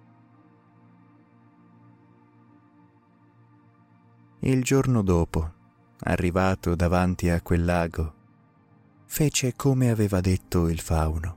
Il 4.38 4.62
giorno 4.64 5.02
dopo, 5.02 5.52
arrivato 5.98 6.74
davanti 6.74 7.28
a 7.28 7.42
quel 7.42 7.62
lago, 7.62 8.14
fece 9.04 9.54
come 9.54 9.90
aveva 9.90 10.22
detto 10.22 10.66
il 10.70 10.80
fauno. 10.80 11.36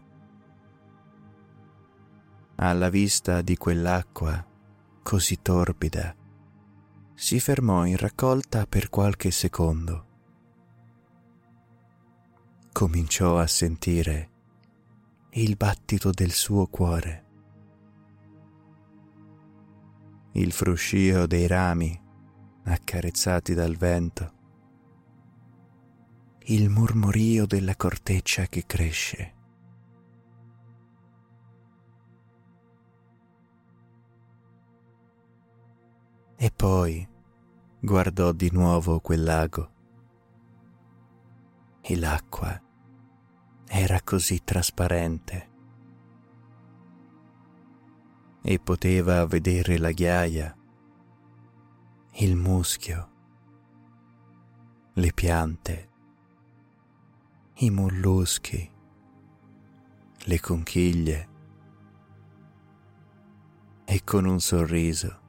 Alla 2.56 2.88
vista 2.88 3.42
di 3.42 3.58
quell'acqua 3.58 4.42
così 5.04 5.42
torbida, 5.42 6.16
si 7.14 7.42
fermò 7.42 7.84
in 7.84 7.98
raccolta 7.98 8.66
per 8.68 8.88
qualche 8.90 9.32
secondo. 9.32 10.07
Cominciò 12.78 13.40
a 13.40 13.48
sentire 13.48 14.30
il 15.32 15.56
battito 15.56 16.12
del 16.12 16.30
suo 16.30 16.68
cuore, 16.68 17.26
il 20.34 20.52
fruscio 20.52 21.26
dei 21.26 21.48
rami 21.48 22.00
accarezzati 22.66 23.56
dal 23.56 23.76
vento, 23.76 24.34
il 26.44 26.70
mormorio 26.70 27.48
della 27.48 27.76
corteccia 27.76 28.46
che 28.46 28.64
cresce. 28.68 29.34
E 36.36 36.52
poi 36.56 37.08
guardò 37.80 38.32
di 38.34 38.52
nuovo 38.52 39.00
quel 39.00 39.24
lago. 39.24 39.72
E 41.82 41.98
l'acqua 41.98 42.66
era 43.68 44.02
così 44.02 44.44
trasparente 44.44 45.50
e 48.42 48.60
poteva 48.60 49.26
vedere 49.26 49.78
la 49.78 49.92
ghiaia 49.92 50.58
il 52.20 52.36
muschio, 52.36 53.10
le 54.94 55.14
piante, 55.14 55.90
i 57.58 57.70
molluschi, 57.70 58.72
le 60.18 60.40
conchiglie 60.40 61.30
e 63.86 64.04
con 64.04 64.26
un 64.26 64.40
sorriso 64.40 65.22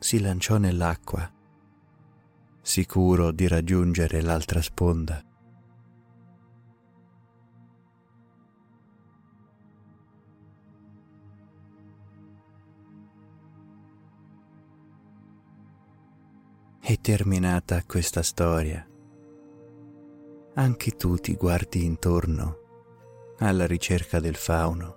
si 0.00 0.18
lanciò 0.18 0.56
nell'acqua, 0.56 1.30
sicuro 2.60 3.30
di 3.30 3.46
raggiungere 3.46 4.20
l'altra 4.20 4.60
sponda. 4.60 5.29
È 16.82 16.98
terminata 16.98 17.84
questa 17.84 18.22
storia. 18.22 18.84
Anche 20.54 20.90
tu 20.92 21.16
ti 21.16 21.34
guardi 21.34 21.84
intorno 21.84 23.34
alla 23.38 23.66
ricerca 23.66 24.18
del 24.18 24.34
fauno. 24.34 24.96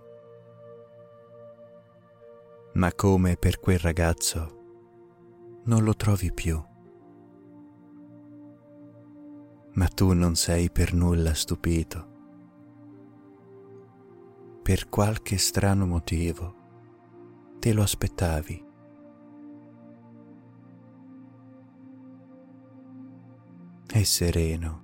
Ma 2.75 2.91
come 2.93 3.35
per 3.35 3.59
quel 3.59 3.79
ragazzo 3.79 5.61
non 5.65 5.83
lo 5.83 5.93
trovi 5.93 6.31
più. 6.31 6.59
Ma 9.73 9.87
tu 9.87 10.13
non 10.13 10.35
sei 10.35 10.71
per 10.71 10.93
nulla 10.93 11.33
stupito. 11.33 12.11
Per 14.63 14.87
qualche 14.87 15.37
strano 15.37 15.85
motivo 15.85 16.55
te 17.59 17.73
lo 17.73 17.81
aspettavi. 17.83 18.71
È 23.87 24.03
sereno 24.03 24.81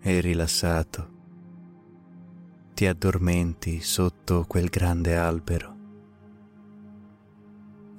e 0.00 0.20
rilassato. 0.20 1.12
Ti 2.74 2.86
addormenti 2.86 3.80
sotto 3.80 4.44
quel 4.46 4.68
grande 4.68 5.16
albero, 5.16 5.76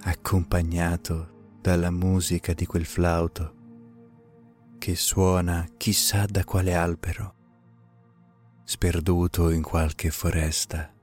accompagnato 0.01 1.57
dalla 1.61 1.91
musica 1.91 2.53
di 2.53 2.65
quel 2.65 2.85
flauto 2.85 3.53
che 4.77 4.95
suona 4.95 5.67
chissà 5.77 6.25
da 6.25 6.43
quale 6.43 6.75
albero, 6.75 7.33
sperduto 8.63 9.49
in 9.49 9.63
qualche 9.63 10.11
foresta. 10.11 10.93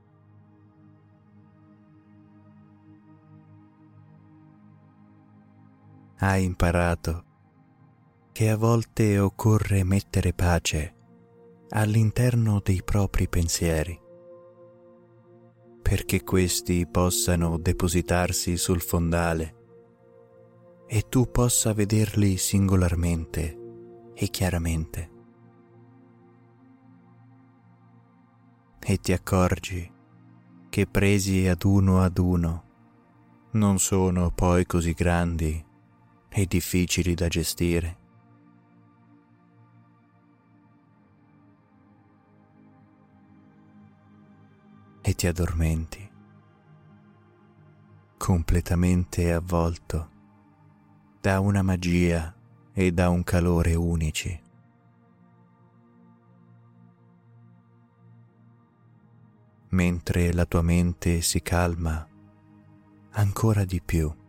Hai 6.17 6.43
imparato 6.45 7.31
che 8.33 8.49
a 8.49 8.57
volte 8.57 9.19
occorre 9.19 9.83
mettere 9.83 10.33
pace 10.33 10.95
all'interno 11.69 12.61
dei 12.63 12.81
propri 12.83 13.29
pensieri, 13.29 13.99
perché 15.83 16.23
questi 16.23 16.87
possano 16.87 17.59
depositarsi 17.59 18.57
sul 18.57 18.81
fondale 18.81 19.55
e 20.87 21.05
tu 21.09 21.29
possa 21.29 21.73
vederli 21.73 22.37
singolarmente 22.37 23.59
e 24.15 24.27
chiaramente. 24.29 25.11
E 28.79 28.97
ti 28.97 29.13
accorgi 29.13 29.91
che 30.69 30.87
presi 30.87 31.45
ad 31.47 31.63
uno 31.63 32.01
ad 32.01 32.17
uno 32.17 32.63
non 33.51 33.77
sono 33.77 34.31
poi 34.31 34.65
così 34.65 34.93
grandi 34.93 35.63
e 36.29 36.45
difficili 36.47 37.13
da 37.13 37.27
gestire 37.27 38.01
e 45.05 45.13
ti 45.15 45.27
addormenti, 45.27 46.09
completamente 48.17 49.33
avvolto 49.33 50.09
da 51.19 51.41
una 51.41 51.61
magia 51.61 52.33
e 52.71 52.91
da 52.93 53.09
un 53.09 53.21
calore 53.23 53.75
unici. 53.75 54.41
Mentre 59.69 60.31
la 60.31 60.45
tua 60.45 60.61
mente 60.61 61.21
si 61.21 61.41
calma 61.41 62.07
ancora 63.11 63.65
di 63.65 63.81
più. 63.81 64.22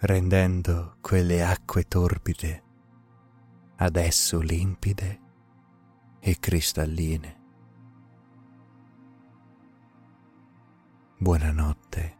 Rendendo 0.00 0.96
quelle 1.00 1.42
acque 1.42 1.82
torbide 1.82 2.62
adesso 3.78 4.40
limpide 4.40 5.20
e 6.20 6.36
cristalline. 6.38 7.36
Buonanotte. 11.18 12.17